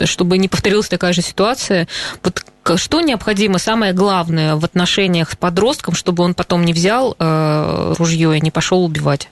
чтобы 0.04 0.38
не 0.38 0.48
повторилась 0.48 0.88
такая 0.88 1.12
же 1.12 1.20
ситуация, 1.20 1.86
вот 2.24 2.42
что 2.76 3.02
необходимо, 3.02 3.58
самое 3.58 3.92
главное 3.92 4.56
в 4.56 4.64
отношениях 4.64 5.30
с 5.30 5.36
подростком, 5.36 5.94
чтобы 5.94 6.24
он 6.24 6.32
потом 6.32 6.64
не 6.64 6.72
взял 6.72 7.14
э, 7.18 7.94
ружье 7.98 8.38
и 8.38 8.40
не 8.40 8.50
пошел 8.50 8.82
убивать? 8.82 9.28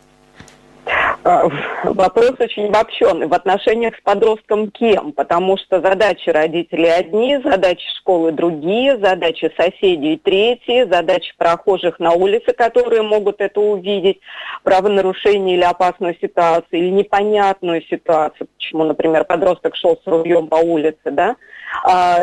А, 1.27 1.49
вопрос 1.83 2.35
очень 2.39 2.69
обобщенный. 2.69 3.27
В 3.27 3.35
отношениях 3.35 3.97
с 3.97 4.01
подростком 4.01 4.71
кем? 4.71 5.11
Потому 5.11 5.59
что 5.59 5.81
задачи 5.81 6.31
родителей 6.31 6.89
одни, 6.89 7.39
задачи 7.43 7.85
школы 7.99 8.31
другие, 8.31 8.97
задачи 8.99 9.53
соседей 9.57 10.19
третьи, 10.19 10.89
задачи 10.89 11.33
прохожих 11.37 11.99
на 11.99 12.13
улице, 12.13 12.53
которые 12.53 13.03
могут 13.03 13.41
это 13.41 13.61
увидеть, 13.61 14.21
правонарушение 14.63 15.57
или 15.57 15.65
опасную 15.65 16.17
ситуацию, 16.21 16.79
или 16.79 16.91
непонятную 16.91 17.83
ситуацию, 17.83 18.47
почему, 18.57 18.85
например, 18.85 19.25
подросток 19.25 19.75
шел 19.75 19.99
с 20.01 20.07
ружьем 20.07 20.47
по 20.47 20.57
улице, 20.57 21.11
да? 21.11 21.35
А, 21.83 22.21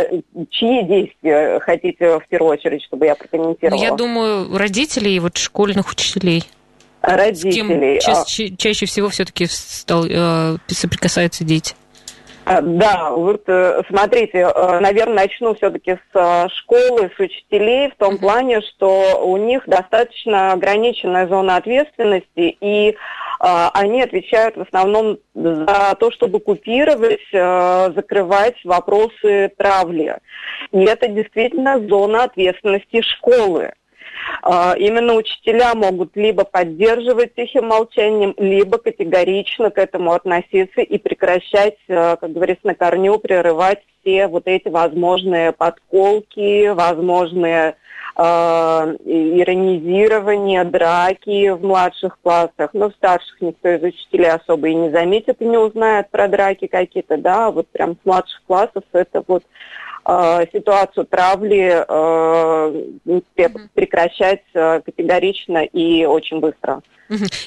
чьи 0.49 0.81
действия 0.83 1.59
хотите 1.59 2.19
в 2.19 2.27
первую 2.29 2.53
очередь, 2.53 2.81
чтобы 2.83 3.05
я 3.05 3.15
прокомментировала? 3.15 3.77
Ну, 3.77 3.85
я 3.85 3.93
думаю, 3.93 4.57
родителей 4.57 5.17
и 5.17 5.19
вот 5.19 5.35
школьных 5.35 5.91
учителей 5.91 6.45
родителей. 7.03 7.99
С 7.99 8.05
кем 8.05 8.15
а 8.15 8.25
ча- 8.25 8.55
чаще 8.57 8.85
всего 8.85 9.09
все-таки 9.09 9.45
э, 9.45 10.57
соприкасаются 10.67 11.43
дети? 11.43 11.75
А, 12.45 12.61
да, 12.61 13.11
вот 13.11 13.43
э, 13.47 13.83
смотрите, 13.87 14.39
э, 14.39 14.79
наверное, 14.79 15.15
начну 15.15 15.53
все-таки 15.55 15.97
с 16.13 16.49
школы, 16.55 17.09
с 17.15 17.19
учителей, 17.19 17.91
в 17.91 17.95
том 17.95 18.17
плане, 18.17 18.61
что 18.61 19.21
у 19.23 19.37
них 19.37 19.63
достаточно 19.67 20.53
ограниченная 20.53 21.27
зона 21.27 21.57
ответственности, 21.57 22.57
и 22.59 22.97
они 23.39 24.01
отвечают 24.01 24.55
в 24.55 24.61
основном 24.61 25.17
за 25.33 25.97
то, 25.99 26.11
чтобы 26.11 26.39
купировать, 26.39 27.19
закрывать 27.33 28.55
вопросы 28.63 29.51
травли. 29.57 30.15
И 30.71 30.79
это 30.85 31.09
действительно 31.09 31.85
зона 31.85 32.23
ответственности 32.23 33.01
школы. 33.01 33.73
А, 34.41 34.75
именно 34.77 35.13
учителя 35.13 35.73
могут 35.73 36.15
либо 36.15 36.43
поддерживать 36.43 37.35
тихим 37.35 37.67
молчанием, 37.67 38.33
либо 38.37 38.77
категорично 38.77 39.71
к 39.71 39.77
этому 39.77 40.11
относиться 40.11 40.81
и 40.81 40.97
прекращать, 40.97 41.77
э, 41.87 42.17
как 42.17 42.31
говорится, 42.31 42.67
на 42.67 42.75
корню 42.75 43.19
прерывать 43.19 43.79
все 44.01 44.27
вот 44.27 44.47
эти 44.47 44.67
возможные 44.67 45.53
подколки, 45.53 46.67
возможные 46.69 47.75
э, 48.17 48.21
иронизирование, 48.21 50.65
драки 50.65 51.49
в 51.49 51.63
младших 51.63 52.19
классах, 52.21 52.71
но 52.73 52.89
в 52.89 52.93
старших 52.93 53.41
никто 53.41 53.69
из 53.69 53.83
учителей 53.83 54.31
особо 54.31 54.67
и 54.67 54.75
не 54.75 54.91
заметит 54.91 55.41
и 55.41 55.45
не 55.45 55.57
узнает 55.57 56.09
про 56.11 56.27
драки 56.27 56.67
какие-то, 56.67 57.17
да, 57.17 57.49
вот 57.49 57.67
прям 57.69 57.93
с 57.93 58.05
младших 58.05 58.43
классов 58.45 58.83
это 58.91 59.23
вот 59.25 59.43
Э, 60.05 60.45
ситуацию 60.51 61.05
травли 61.05 61.85
э, 61.87 63.19
прекращать 63.73 64.41
э, 64.53 64.81
категорично 64.81 65.63
и 65.63 66.05
очень 66.05 66.39
быстро. 66.39 66.81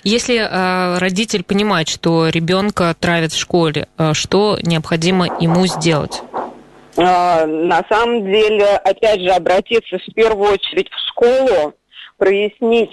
Если 0.05 0.37
э, 0.37 0.99
родитель 0.99 1.45
понимает, 1.45 1.89
что 1.89 2.29
ребенка 2.29 2.95
травят 2.99 3.33
в 3.33 3.39
школе, 3.39 3.89
э, 3.99 4.15
что 4.15 4.59
необходимо 4.63 5.27
ему 5.39 5.67
сделать? 5.67 6.23
Э, 6.97 7.45
на 7.45 7.85
самом 7.91 8.25
деле, 8.25 8.77
опять 8.77 9.21
же, 9.21 9.31
обратиться 9.31 9.99
в 9.99 10.15
первую 10.15 10.53
очередь 10.53 10.89
в 10.89 11.09
школу, 11.09 11.75
прояснить 12.17 12.93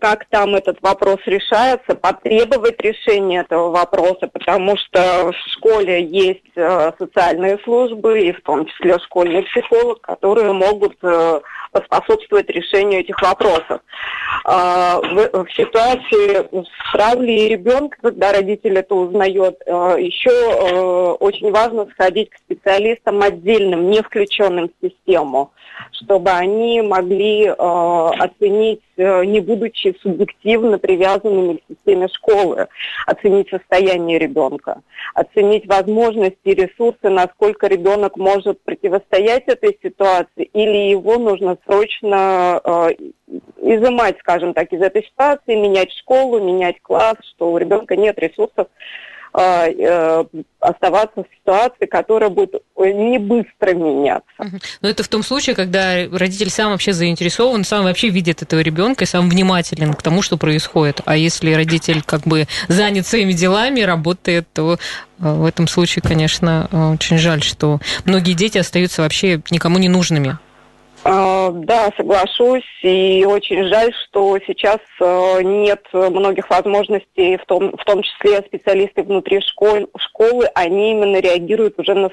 как 0.00 0.26
там 0.30 0.54
этот 0.54 0.80
вопрос 0.82 1.18
решается, 1.26 1.94
потребовать 1.94 2.80
решения 2.80 3.40
этого 3.40 3.70
вопроса, 3.70 4.28
потому 4.32 4.76
что 4.76 5.32
в 5.32 5.50
школе 5.50 6.04
есть 6.04 6.42
э, 6.54 6.92
социальные 6.98 7.58
службы, 7.64 8.20
и 8.20 8.32
в 8.32 8.40
том 8.42 8.66
числе 8.66 8.98
школьный 8.98 9.42
психолог, 9.42 10.00
которые 10.00 10.52
могут 10.52 10.96
э, 11.02 11.40
поспособствовать 11.72 12.48
решению 12.50 13.00
этих 13.00 13.20
вопросов. 13.20 13.80
А, 14.44 15.00
в, 15.00 15.46
ситуации 15.50 16.46
с 16.62 16.92
травлей 16.92 17.48
ребенка, 17.48 17.98
когда 18.00 18.32
родитель 18.32 18.78
это 18.78 18.94
узнает, 18.94 19.60
еще 19.66 21.16
очень 21.20 21.50
важно 21.50 21.86
сходить 21.92 22.30
к 22.30 22.38
специалистам 22.38 23.20
отдельным, 23.20 23.90
не 23.90 24.02
включенным 24.02 24.70
в 24.70 24.86
систему, 24.86 25.52
чтобы 25.92 26.30
они 26.30 26.80
могли 26.82 27.46
оценить 27.48 28.80
Э, 28.98 29.15
не 29.24 29.40
будучи 29.40 29.96
субъективно 30.00 30.78
привязанными 30.78 31.56
к 31.56 31.62
системе 31.68 32.08
школы, 32.08 32.68
оценить 33.06 33.48
состояние 33.48 34.18
ребенка, 34.18 34.82
оценить 35.14 35.66
возможности 35.66 36.38
и 36.44 36.54
ресурсы, 36.54 37.08
насколько 37.08 37.66
ребенок 37.66 38.16
может 38.16 38.60
противостоять 38.62 39.44
этой 39.46 39.78
ситуации, 39.82 40.44
или 40.52 40.90
его 40.90 41.18
нужно 41.18 41.56
срочно 41.66 42.60
э, 42.64 42.88
изымать, 43.60 44.18
скажем 44.20 44.54
так, 44.54 44.72
из 44.72 44.80
этой 44.80 45.04
ситуации, 45.04 45.54
менять 45.54 45.92
школу, 45.92 46.40
менять 46.40 46.80
класс, 46.82 47.16
что 47.34 47.52
у 47.52 47.58
ребенка 47.58 47.96
нет 47.96 48.18
ресурсов 48.18 48.68
оставаться 50.60 51.22
в 51.22 51.26
ситуации, 51.38 51.86
которая 51.86 52.30
будет 52.30 52.54
не 52.76 53.18
быстро 53.18 53.74
меняться. 53.74 54.26
Но 54.80 54.88
это 54.88 55.02
в 55.02 55.08
том 55.08 55.22
случае, 55.22 55.54
когда 55.54 56.06
родитель 56.10 56.50
сам 56.50 56.72
вообще 56.72 56.92
заинтересован, 56.92 57.64
сам 57.64 57.84
вообще 57.84 58.08
видит 58.08 58.42
этого 58.42 58.60
ребенка 58.60 59.04
и 59.04 59.06
сам 59.06 59.28
внимателен 59.28 59.94
к 59.94 60.02
тому, 60.02 60.22
что 60.22 60.36
происходит. 60.38 61.02
А 61.04 61.16
если 61.16 61.52
родитель 61.52 62.02
как 62.02 62.22
бы 62.22 62.46
занят 62.68 63.06
своими 63.06 63.32
делами, 63.32 63.82
работает, 63.82 64.46
то 64.52 64.74
э, 64.74 64.78
в 65.18 65.44
этом 65.44 65.68
случае, 65.68 66.02
конечно, 66.02 66.68
э, 66.72 66.94
очень 66.94 67.18
жаль, 67.18 67.42
что 67.42 67.80
многие 68.04 68.32
дети 68.32 68.58
остаются 68.58 69.02
вообще 69.02 69.42
никому 69.50 69.78
не 69.78 69.88
нужными. 69.88 70.38
А, 71.08 71.50
да, 71.52 71.92
соглашусь, 71.96 72.64
и 72.82 73.24
очень 73.24 73.64
жаль, 73.68 73.92
что 73.94 74.36
сейчас 74.44 74.80
э, 75.00 75.42
нет 75.42 75.86
многих 75.92 76.50
возможностей, 76.50 77.36
в 77.36 77.46
том, 77.46 77.76
в 77.76 77.84
том 77.84 78.02
числе 78.02 78.38
специалисты 78.38 79.04
внутри 79.04 79.40
школ, 79.40 79.88
школы, 79.96 80.46
они 80.54 80.90
именно 80.90 81.20
реагируют 81.20 81.78
уже 81.78 81.94
на 81.94 82.10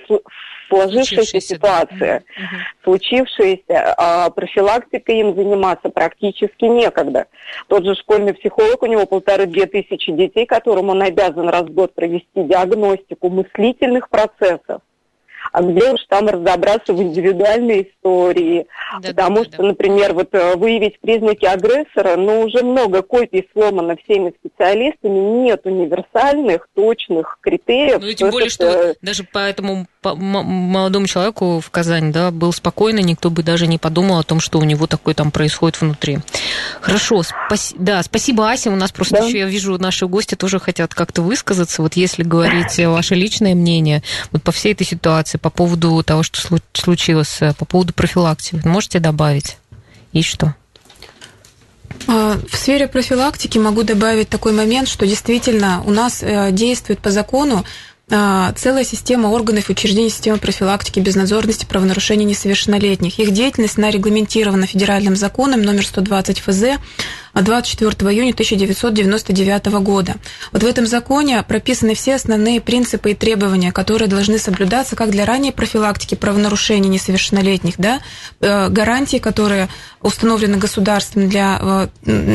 сложившиеся 0.70 1.42
ситуации, 1.42 1.98
да. 2.00 2.22
случившиеся. 2.84 3.96
А 3.98 4.30
профилактикой 4.30 5.22
им 5.22 5.36
заниматься 5.36 5.90
практически 5.90 6.66
некогда. 6.66 7.26
Тот 7.70 7.86
же 7.86 7.96
школьный 7.96 8.36
психолог, 8.36 8.84
у 8.84 8.86
него 8.86 9.08
полторы-две 9.08 9.66
тысячи 9.66 10.12
детей, 10.12 10.46
которым 10.46 10.90
он 10.90 11.02
обязан 11.02 11.50
раз 11.50 11.64
в 11.64 11.74
год 11.74 11.96
провести 11.96 12.44
диагностику 12.44 13.30
мыслительных 13.30 14.10
процессов 14.10 14.82
А 15.54 15.62
где 15.62 15.92
уж 15.92 16.00
там 16.10 16.28
разобраться 16.28 16.94
в 16.94 17.02
индивидуальной 17.02 17.84
истории. 17.84 18.66
Да, 19.00 19.10
Потому 19.10 19.38
да, 19.38 19.44
что, 19.44 19.58
да. 19.58 19.64
например, 19.66 20.14
вот 20.14 20.30
э, 20.34 20.56
выявить 20.56 21.00
признаки 21.00 21.46
агрессора, 21.46 22.18
ну, 22.18 22.42
уже 22.42 22.64
много 22.64 23.04
копий 23.04 23.48
сломано 23.54 23.96
всеми 24.04 24.34
специалистами, 24.40 25.20
нет 25.44 25.62
универсальных, 25.66 26.68
точных 26.74 27.38
критериев. 27.40 28.02
Ну 28.02 28.08
и 28.08 28.16
тем 28.16 28.32
более, 28.32 28.48
это... 28.48 28.54
что 28.56 28.96
даже 29.04 29.24
по 29.24 29.38
этому 29.38 29.86
по 30.02 30.16
молодому 30.16 31.08
человеку 31.08 31.60
в 31.60 31.70
Казани, 31.70 32.12
да, 32.12 32.32
был 32.32 32.52
спокойно, 32.52 33.00
никто 33.00 33.30
бы 33.30 33.42
даже 33.42 33.68
не 33.68 33.78
подумал 33.78 34.20
о 34.20 34.24
том, 34.24 34.40
что 34.40 34.60
у 34.60 34.64
него 34.64 34.86
такое 34.88 35.14
там 35.14 35.32
происходит 35.32 35.80
внутри. 35.80 36.18
Хорошо, 36.82 37.24
спаси... 37.24 37.76
да, 37.78 38.02
спасибо, 38.04 38.50
Ася. 38.50 38.70
У 38.70 38.76
нас 38.76 38.92
просто 38.92 39.18
да. 39.18 39.26
еще, 39.26 39.40
я 39.40 39.46
вижу, 39.46 39.78
наши 39.78 40.08
гости 40.08 40.36
тоже 40.36 40.60
хотят 40.60 40.94
как-то 40.94 41.22
высказаться. 41.22 41.82
Вот 41.82 41.94
если 41.94 42.24
говорить 42.24 42.78
ваше 42.80 43.16
личное 43.16 43.56
мнение 43.56 44.04
вот 44.32 44.44
по 44.44 44.52
всей 44.52 44.74
этой 44.74 44.86
ситуации, 44.86 45.38
по 45.44 45.50
поводу 45.50 46.02
того, 46.04 46.24
что 46.24 46.60
случилось, 46.74 47.40
по 47.58 47.66
поводу 47.66 47.94
профилактики, 47.94 48.66
можете 48.66 49.00
добавить? 49.00 49.58
И 50.14 50.24
что? 50.24 50.56
А, 52.08 52.40
в 52.50 52.56
сфере 52.56 52.88
профилактики 52.88 53.58
могу 53.58 53.84
добавить 53.84 54.30
такой 54.30 54.54
момент, 54.54 54.88
что 54.88 55.06
действительно 55.06 55.84
у 55.86 55.92
нас 55.92 56.24
э, 56.24 56.52
действует 56.52 57.00
по 57.00 57.12
закону 57.12 57.66
а, 58.12 58.52
целая 58.54 58.84
система 58.84 59.28
органов 59.28 59.70
и 59.70 59.72
учреждений 59.74 60.10
системы 60.10 60.38
профилактики 60.38 61.00
безнадзорности 61.00 61.66
правонарушений 61.66 62.26
несовершеннолетних. 62.26 63.18
Их 63.20 63.32
деятельность 63.32 63.78
она 63.78 63.90
регламентирована 63.92 64.68
федеральным 64.68 65.16
законом 65.16 65.62
номер 65.62 65.86
120 65.86 66.40
ФЗ 66.40 66.64
24 67.42 68.12
июня 68.12 68.32
1999 68.32 69.66
года. 69.82 70.16
Вот 70.52 70.64
в 70.64 70.66
этом 70.66 70.86
законе 70.86 71.44
прописаны 71.44 71.96
все 71.96 72.16
основные 72.16 72.62
принципы 72.62 73.12
и 73.12 73.16
требования, 73.16 73.72
которые 73.72 74.08
должны 74.08 74.38
соблюдаться 74.38 74.96
как 74.96 75.10
для 75.10 75.26
ранней 75.26 75.52
профилактики 75.52 76.16
правонарушений 76.16 76.90
несовершеннолетних, 76.90 77.76
да, 77.78 78.02
э, 78.40 78.70
гарантии, 78.70 79.18
которые 79.18 79.70
установлены 80.02 80.58
государством 80.58 81.30
для 81.30 81.60
э, 81.62 81.88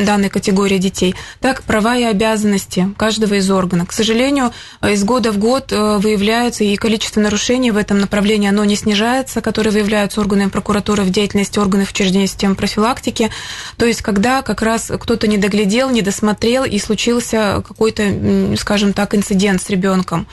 данной 0.05 0.31
категории 0.31 0.79
детей, 0.79 1.15
так 1.41 1.63
права 1.63 1.97
и 1.97 2.03
обязанности 2.03 2.93
каждого 2.97 3.35
из 3.35 3.51
органов. 3.51 3.89
К 3.89 3.93
сожалению, 3.93 4.53
из 4.83 5.05
года 5.05 5.31
в 5.31 5.39
год 5.39 5.73
э, 5.73 5.99
выявляются 5.99 6.65
и 6.65 6.77
количество 6.77 7.21
нарушений 7.21 7.71
в 7.71 7.77
этом 7.77 8.01
направлении, 8.01 8.49
оно 8.49 8.65
не 8.65 8.75
снижается, 8.75 9.41
которые 9.43 9.73
выявляются 9.73 10.21
органами 10.21 10.49
прокуратуры 10.49 11.03
в 11.03 11.11
деятельности 11.11 11.59
органов 11.59 11.91
учреждения 11.91 12.27
системы 12.27 12.55
профилактики. 12.55 13.31
То 13.77 13.87
есть, 13.87 14.03
когда 14.03 14.43
как 14.43 14.63
раз 14.63 14.88
кто-то 14.89 15.27
не 15.27 15.39
доглядел, 15.39 15.91
не 15.91 16.03
досмотрел, 16.03 16.65
и 16.65 16.79
случился 16.79 17.63
какой-то, 17.67 18.57
скажем 18.57 18.93
так, 18.93 19.15
инцидент 19.15 19.63
с 19.63 19.71
ребенком. 19.71 20.27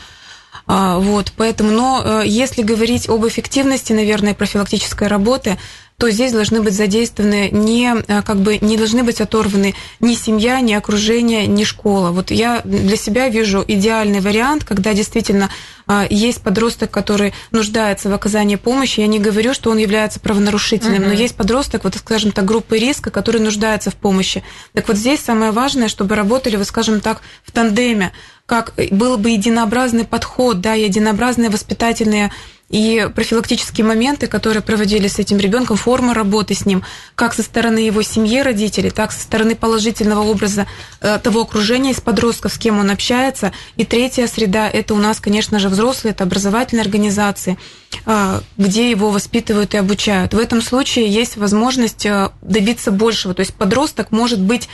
А, 0.68 0.98
вот, 0.98 1.32
поэтому, 1.38 1.72
но 1.72 2.02
э, 2.04 2.24
если 2.26 2.64
говорить 2.64 3.08
об 3.08 3.26
эффективности, 3.28 3.94
наверное, 3.94 4.34
профилактической 4.34 5.08
работы, 5.08 5.58
то 5.98 6.10
здесь 6.10 6.34
должны 6.34 6.62
быть 6.62 6.74
задействованы 6.74 7.50
не, 7.52 7.96
э, 8.08 8.22
как 8.22 8.38
бы, 8.38 8.58
не 8.60 8.76
должны 8.76 9.04
быть 9.04 9.22
оторваны 9.22 9.76
ни 10.02 10.14
семья, 10.16 10.60
ни 10.60 10.74
окружение, 10.74 11.48
ни 11.48 11.64
школа. 11.64 12.12
Вот 12.12 12.32
я 12.32 12.62
для 12.66 12.98
себя 12.98 13.30
вижу 13.30 13.64
идеальный 13.66 14.20
вариант, 14.20 14.66
когда 14.66 14.94
действительно 14.94 15.50
э, 15.88 16.08
есть 16.10 16.42
подросток, 16.42 16.92
который 16.92 17.34
нуждается 17.52 18.10
в 18.10 18.14
оказании 18.14 18.58
помощи. 18.58 19.00
Я 19.00 19.08
не 19.08 19.20
говорю, 19.20 19.54
что 19.54 19.72
он 19.72 19.78
является 19.78 20.20
правонарушителем, 20.20 21.02
угу. 21.02 21.10
но 21.10 21.14
есть 21.14 21.36
подросток, 21.36 21.86
вот, 21.86 21.96
скажем 21.96 22.32
так, 22.32 22.44
группы 22.44 22.78
риска, 22.78 23.10
который 23.10 23.40
нуждается 23.40 23.90
в 23.90 23.96
помощи. 23.96 24.44
Так 24.74 24.90
вот 24.90 24.98
здесь 24.98 25.22
самое 25.22 25.52
важное, 25.52 25.88
чтобы 25.88 26.16
работали, 26.16 26.58
вы, 26.58 26.66
скажем 26.66 27.00
так, 27.00 27.22
в 27.44 27.52
тандеме, 27.52 28.12
как 28.46 28.74
был 28.92 29.18
бы 29.18 29.32
единообразный 29.32 30.06
подход, 30.06 30.60
да, 30.60 30.74
единообразные 30.74 31.50
воспитательные 31.50 32.32
и 32.70 33.08
профилактические 33.14 33.86
моменты, 33.86 34.28
которые 34.28 34.64
проводили 34.64 35.08
с 35.08 35.20
этим 35.20 35.38
ребенком, 35.38 35.78
форма 35.78 36.14
работы 36.14 36.56
с 36.56 36.66
ним, 36.66 36.84
как 37.14 37.34
со 37.34 37.44
стороны 37.44 37.80
его 37.80 38.02
семьи, 38.02 38.42
родителей, 38.42 38.90
так 38.90 39.12
со 39.12 39.22
стороны 39.22 39.56
положительного 39.56 40.22
образа 40.22 40.66
э, 41.00 41.20
того 41.20 41.42
окружения 41.42 41.92
из 41.92 42.02
подростков, 42.02 42.54
с 42.54 42.58
кем 42.58 42.80
он 42.80 42.90
общается. 42.90 43.52
И 43.76 43.86
третья 43.86 44.28
среда– 44.28 44.68
это 44.74 44.96
у 44.96 44.98
нас, 44.98 45.20
конечно 45.20 45.60
же, 45.60 45.70
взрослые, 45.70 46.14
это 46.14 46.24
образовательные 46.24 46.82
организации, 46.82 47.58
э, 48.06 48.42
где 48.58 48.90
его 48.90 49.12
воспитывают 49.12 49.76
и 49.76 49.78
обучают. 49.78 50.34
В 50.34 50.40
этом 50.40 50.62
случае 50.62 51.08
есть 51.08 51.38
возможность 51.38 52.06
э, 52.06 52.32
добиться 52.42 52.92
большего. 52.92 53.36
То 53.36 53.42
есть 53.42 53.54
подросток 53.54 54.12
может 54.12 54.42
быть 54.42 54.68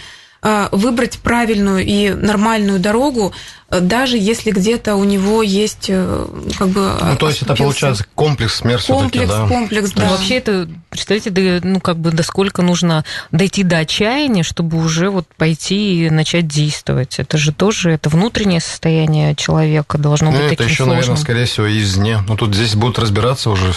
выбрать 0.72 1.20
правильную 1.20 1.86
и 1.86 2.10
нормальную 2.10 2.80
дорогу, 2.80 3.32
э, 3.70 3.80
даже 3.80 4.18
если 4.18 4.50
где-то 4.50 4.96
у 4.96 5.04
него 5.04 5.44
есть 5.44 5.86
э, 5.90 6.26
как 6.58 6.70
бы... 6.70 6.94
Ну, 7.00 7.16
то 7.16 7.28
есть 7.28 7.44
это 7.44 7.56
получается 7.56 8.06
комплекс 8.16 8.56
смерти 8.56 8.88
Комплекс, 8.88 9.30
да? 9.30 9.48
комплекс, 9.48 9.92
да. 9.92 10.04
Ну, 10.04 10.10
вообще 10.10 10.38
это, 10.38 10.68
представляете, 10.90 11.30
да, 11.30 11.68
ну, 11.68 11.80
как 11.80 11.98
бы 11.98 12.12
до 12.12 12.24
сколько 12.24 12.64
нужно 12.64 13.06
дойти 13.32 13.62
до 13.64 13.78
отчаяния, 13.78 14.42
чтобы 14.42 14.78
уже 14.78 15.12
вот 15.12 15.28
пойти 15.38 16.06
и 16.06 16.10
начать 16.10 16.48
действовать. 16.48 17.20
Это 17.20 17.38
же 17.38 17.52
тоже, 17.54 17.92
это 17.92 18.10
внутреннее 18.10 18.62
состояние 18.62 19.36
человека 19.36 20.00
должно 20.00 20.32
ну, 20.32 20.38
быть 20.38 20.48
это 20.48 20.56
таким 20.56 20.66
еще, 20.68 20.76
сложным. 20.78 20.98
наверное, 20.98 21.22
скорее 21.22 21.46
всего, 21.46 21.72
извне. 21.72 22.24
Ну, 22.28 22.36
тут 22.36 22.56
здесь 22.56 22.74
будут 22.74 22.98
разбираться 22.98 23.52
уже 23.52 23.74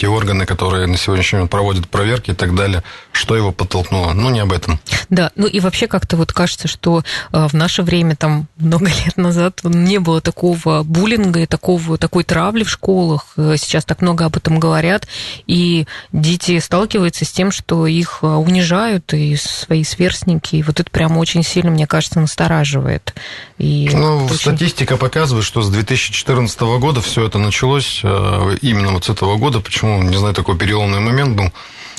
те 0.00 0.08
органы, 0.08 0.46
которые 0.46 0.86
на 0.86 0.96
сегодняшний 0.96 1.36
момент 1.36 1.50
проводят 1.50 1.86
проверки 1.86 2.30
и 2.30 2.34
так 2.34 2.54
далее, 2.54 2.82
что 3.12 3.36
его 3.36 3.52
подтолкнуло. 3.52 4.14
Ну, 4.14 4.30
не 4.30 4.40
об 4.40 4.50
этом. 4.50 4.80
Да, 5.10 5.30
ну 5.36 5.46
и 5.46 5.60
вообще 5.60 5.88
как-то 5.88 6.16
вот 6.16 6.32
кажется, 6.32 6.68
что 6.68 7.04
э, 7.32 7.48
в 7.48 7.52
наше 7.52 7.82
время, 7.82 8.16
там, 8.16 8.48
много 8.56 8.86
лет 9.04 9.18
назад 9.18 9.60
не 9.62 9.98
было 9.98 10.22
такого 10.22 10.84
буллинга 10.84 11.40
и 11.40 11.46
такого, 11.46 11.98
такой 11.98 12.24
травли 12.24 12.64
в 12.64 12.70
школах. 12.70 13.34
Э, 13.36 13.56
сейчас 13.58 13.84
так 13.84 14.00
много 14.00 14.24
об 14.24 14.38
этом 14.38 14.58
говорят, 14.58 15.06
и 15.46 15.86
дети 16.12 16.58
сталкиваются 16.60 17.26
с 17.26 17.30
тем, 17.30 17.52
что 17.52 17.86
их 17.86 18.20
э, 18.22 18.26
унижают, 18.26 19.12
и 19.12 19.36
свои 19.36 19.84
сверстники, 19.84 20.56
и 20.56 20.62
вот 20.62 20.80
это 20.80 20.90
прямо 20.90 21.18
очень 21.18 21.42
сильно, 21.42 21.70
мне 21.70 21.86
кажется, 21.86 22.20
настораживает. 22.20 23.12
И 23.58 23.90
ну, 23.92 24.24
очень... 24.24 24.36
статистика 24.36 24.96
показывает, 24.96 25.44
что 25.44 25.60
с 25.60 25.68
2014 25.68 26.58
года 26.60 27.02
все 27.02 27.26
это 27.26 27.38
началось, 27.38 28.00
именно 28.02 28.92
вот 28.92 29.04
с 29.04 29.10
этого 29.10 29.36
года, 29.36 29.60
почему 29.60 29.89
ну, 29.98 30.02
не 30.02 30.16
знаю, 30.16 30.34
такой 30.34 30.56
переломный 30.56 31.00
момент 31.00 31.36
был, 31.36 31.52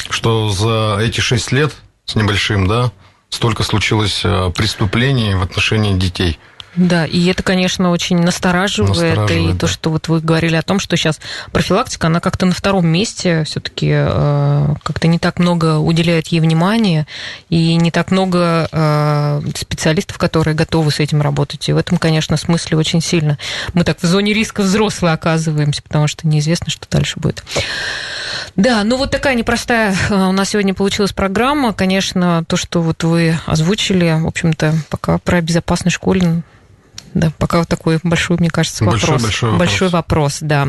что 0.10 0.50
за 0.50 0.98
эти 1.02 1.20
шесть 1.20 1.52
лет 1.52 1.74
с 2.06 2.16
небольшим, 2.16 2.68
да, 2.68 2.92
столько 3.30 3.64
случилось 3.64 4.22
э, 4.24 4.52
преступлений 4.56 5.36
в 5.36 5.42
отношении 5.42 5.98
детей– 5.98 6.40
да, 6.76 7.06
и 7.06 7.26
это, 7.28 7.44
конечно, 7.44 7.92
очень 7.92 8.18
настораживает. 8.20 8.96
настораживает 8.96 9.32
и 9.32 9.54
да. 9.54 9.60
то, 9.60 9.68
что 9.68 9.90
вот 9.90 10.08
вы 10.08 10.22
говорили 10.22 10.56
о 10.56 10.62
том, 10.62 10.80
что 10.80 10.96
сейчас 10.96 11.20
профилактика, 11.52 12.08
она 12.08 12.22
как-то 12.22 12.46
на 12.46 12.54
втором 12.54 12.88
месте 12.88 13.44
все-таки 13.44 13.90
э, 13.92 14.76
как-то 14.84 15.08
не 15.08 15.20
так 15.20 15.40
много 15.40 15.80
уделяет 15.80 16.28
ей 16.28 16.40
внимания, 16.40 17.08
и 17.50 17.76
не 17.76 17.92
так 17.92 18.12
много 18.12 18.70
э, 18.72 19.42
специалистов, 19.56 20.18
которые 20.18 20.56
готовы 20.56 20.92
с 20.92 21.02
этим 21.02 21.22
работать. 21.22 21.68
И 21.68 21.74
в 21.74 21.78
этом, 21.78 21.98
конечно, 21.98 22.38
смысле 22.38 22.78
очень 22.78 23.02
сильно. 23.02 23.38
Мы 23.74 23.84
так 23.84 24.02
в 24.02 24.06
зоне 24.06 24.34
риска 24.34 24.62
взрослые 24.62 25.14
оказываемся, 25.14 25.84
потому 25.84 26.08
что 26.08 26.26
неизвестно, 26.26 26.70
что 26.70 26.88
дальше 26.90 27.20
будет. 27.20 27.44
Да, 28.56 28.84
ну 28.86 28.96
вот 28.96 29.12
такая 29.12 29.36
непростая 29.36 29.94
э, 30.10 30.14
у 30.14 30.32
нас 30.32 30.50
сегодня 30.50 30.74
получилась 30.74 31.12
программа. 31.12 31.74
Конечно, 31.74 32.46
то, 32.48 32.56
что 32.56 32.82
вот 32.82 33.04
вы 33.04 33.38
озвучили, 33.46 34.18
в 34.22 34.28
общем-то, 34.28 34.74
пока 34.90 35.18
про 35.18 35.42
безопасность 35.42 35.96
школы 35.96 36.44
да, 37.14 37.32
пока 37.38 37.60
вот 37.60 37.68
такой 37.68 38.00
большой, 38.04 38.38
мне 38.38 38.50
кажется, 38.50 38.86
вопрос. 38.86 39.02
Большой, 39.02 39.20
большой, 39.20 39.58
большой 39.58 39.90
вопрос. 39.90 40.38
да. 40.42 40.68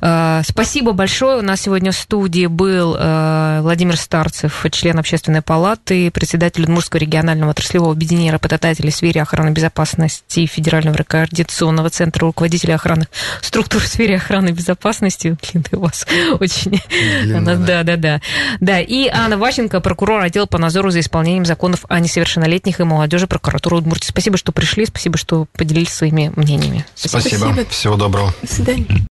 А, 0.00 0.42
спасибо 0.44 0.92
большое. 0.92 1.38
У 1.38 1.42
нас 1.42 1.60
сегодня 1.60 1.92
в 1.92 1.96
студии 1.96 2.46
был 2.46 2.96
э, 2.98 3.60
Владимир 3.62 3.96
Старцев, 3.96 4.64
член 4.70 4.98
Общественной 4.98 5.42
палаты, 5.42 6.10
председатель 6.10 6.62
Удмуртского 6.62 7.00
регионального 7.00 7.50
отраслевого 7.50 7.92
объединения 7.92 8.32
работодателей 8.32 8.90
в 8.90 8.94
сфере 8.94 9.22
охраны 9.22 9.50
безопасности 9.50 10.46
Федерального 10.46 10.96
координационного 11.02 11.90
центра, 11.90 12.26
руководителя 12.26 12.74
охранных 12.74 13.08
структур 13.42 13.82
в 13.82 13.86
сфере 13.86 14.16
охраны 14.16 14.50
безопасности. 14.50 15.36
Блин, 15.52 15.64
у 15.72 15.80
вас 15.80 16.06
очень... 16.38 16.80
Длинно, 17.22 17.56
да, 17.56 17.82
да, 17.82 17.96
да. 17.96 18.20
Да, 18.60 18.80
и 18.80 19.08
Анна 19.08 19.36
Ващенко, 19.36 19.80
прокурор 19.80 20.22
отдела 20.22 20.46
по 20.46 20.58
надзору 20.58 20.90
за 20.90 21.00
исполнением 21.00 21.44
законов 21.44 21.84
о 21.88 22.00
несовершеннолетних 22.00 22.80
и 22.80 22.84
молодежи 22.84 23.26
прокуратуры 23.26 23.76
Удмуртии. 23.76 24.08
Спасибо, 24.08 24.36
что 24.36 24.52
пришли, 24.52 24.86
спасибо, 24.86 25.18
что 25.18 25.46
поделились 25.52 25.92
своими 25.92 26.32
мнениями. 26.36 26.86
Спасибо. 26.94 27.36
Спасибо. 27.36 27.70
Всего 27.70 27.96
доброго. 27.96 28.34
До 28.42 28.52
свидания. 28.52 28.86